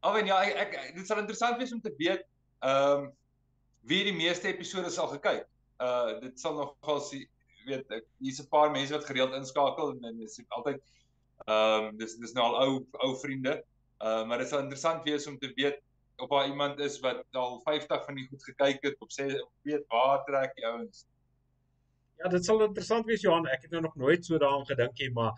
[0.05, 2.27] Alwen ja, ek, ek dit sal interessant wees om te weet
[2.65, 3.13] ehm um,
[3.85, 5.45] wie die meeste episode sal gekyk.
[5.85, 7.27] Uh dit sal nogal sien
[7.69, 10.81] weet ek hier's 'n paar mense wat gereeld inskakel en dis altyd
[11.47, 12.73] ehm um, dis dis nou al ou
[13.07, 13.59] ou vriende.
[14.01, 15.81] Uh maar dit sal interessant wees om te weet
[16.17, 19.27] of daar iemand is wat al 50 van die goed gekyk het of sê
[19.67, 21.07] weet waar trek die ouens.
[22.21, 23.49] Ja, dit sal interessant wees Johan.
[23.51, 25.35] Ek het nou nog nooit so daaraan gedink nie, maar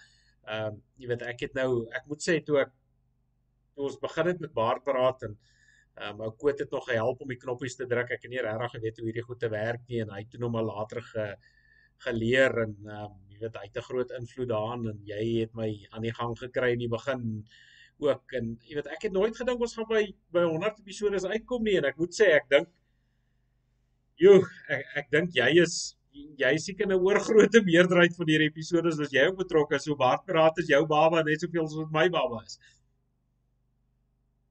[0.46, 2.72] ehm um, jy weet ek het nou ek moet sê toe ek
[3.74, 5.36] toe ons begin het met baardpraat en
[5.96, 8.12] ehm um, ou Koot het nog gehelp om die knoppies te druk.
[8.12, 10.52] Ek het nie regtig geweet hoe hierdie goed te werk nie en hy het nog
[10.52, 11.30] maar later ge
[12.04, 15.54] geleer en ehm um, jy weet hy het 'n groot invloed daarin en jy het
[15.54, 17.24] my aan die gang gekry in die begin
[17.98, 18.32] ook.
[18.38, 20.02] En jy weet ek het nooit gedink ons gaan by
[20.34, 21.76] by 100 episode uitkom nie.
[21.80, 22.72] En ek moet sê ek dink
[24.20, 24.42] joh
[24.72, 25.96] ek ek dink jy is
[26.40, 30.58] jy seker 'n oorgrootte meerderheid van hierdie episode is jy ook betrokke so baie praat
[30.62, 32.58] as jou baba net soveel as wat my baba is.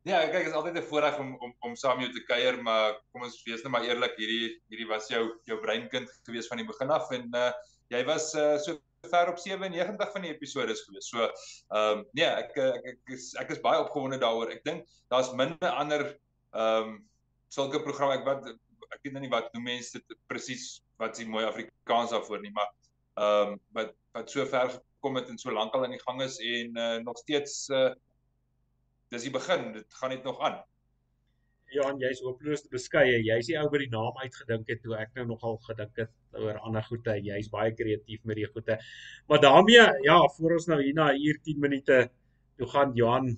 [0.05, 3.23] Ja, kyk, is altyd 'n voorreg om om om saam jou te kuier, maar kom
[3.23, 6.91] ons wees net maar eerlik, hierdie hierdie was jou jou breinkind gewees van die begin
[6.91, 7.09] af.
[7.11, 7.51] En uh
[7.89, 8.77] jy was uh so
[9.09, 11.09] ver op 97 van die episode gewees.
[11.09, 14.53] So ehm um, nee, ek ek ek is ek is baie opgewonde daaroor.
[14.53, 16.07] Ek dink daar's minder ander
[16.53, 16.97] ehm um,
[17.53, 21.27] sulke programme ek wat ek weet nou nie wat noem mense dit presies wat is
[21.27, 22.71] mooi Afrikaans daarvoor nie, maar
[23.19, 26.21] ehm um, wat wat so ver gekom het en so lank al aan die gang
[26.23, 27.91] is en uh, nog steeds uh
[29.13, 30.57] dis die begin, dit gaan net nog aan.
[31.75, 33.19] Johan, jy's hopeloos beskeie.
[33.25, 36.59] Jy's die ou by die naam uitgedink het toe ek nou nogal gedink het oor
[36.67, 37.17] ander goede.
[37.29, 38.79] Jy's baie kreatief met die goede.
[39.29, 42.01] Maar daarmee, ja, voor ons nou hier na hier 10 minute
[42.57, 43.33] toe gaan Johan,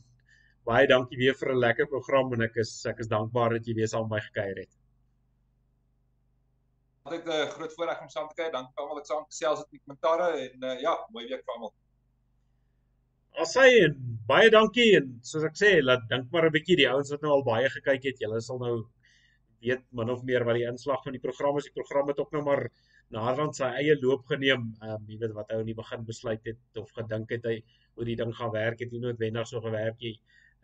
[0.68, 3.74] baie dankie weer vir 'n lekker program en ek is ek is dankbaar dat jy
[3.82, 4.78] weer saam met my gekuier het
[7.08, 8.52] altyd 'n uh, groot voorreg om saam te kyk.
[8.52, 11.54] Dankie almal wat saam gesels het in die kommentare en uh, ja, mooi week vir
[11.54, 11.74] almal.
[13.44, 13.98] Asai en
[14.30, 17.32] baie dankie en soos ek sê, laat dink maar 'n bietjie die ouens wat nou
[17.36, 18.76] al baie gekyk het, julle sal nou
[19.62, 21.68] weet min of meer wat die inslag van die program is.
[21.70, 22.64] Die program het ook nou maar
[23.16, 24.72] naderhand sy eie loop geneem.
[24.82, 27.56] Ehm um, jy weet wat hy in die begin besluit het of gedink het hy
[27.96, 30.18] hoe die ding gaan werk, het nie noodwendig so gewerk nie.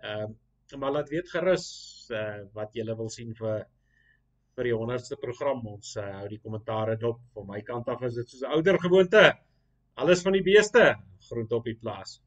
[0.03, 0.35] Ehm um,
[0.79, 1.65] maar laat weet gerus
[2.09, 3.65] uh, wat julle wil sien vir
[4.57, 5.61] vir die 100ste program.
[5.75, 7.19] Ons uh, hou die kommentare dop.
[7.35, 9.23] Van my kant af is dit soos ouer gewoonte.
[10.01, 10.93] Alles van die beeste.
[11.29, 12.19] Groet op die plaas.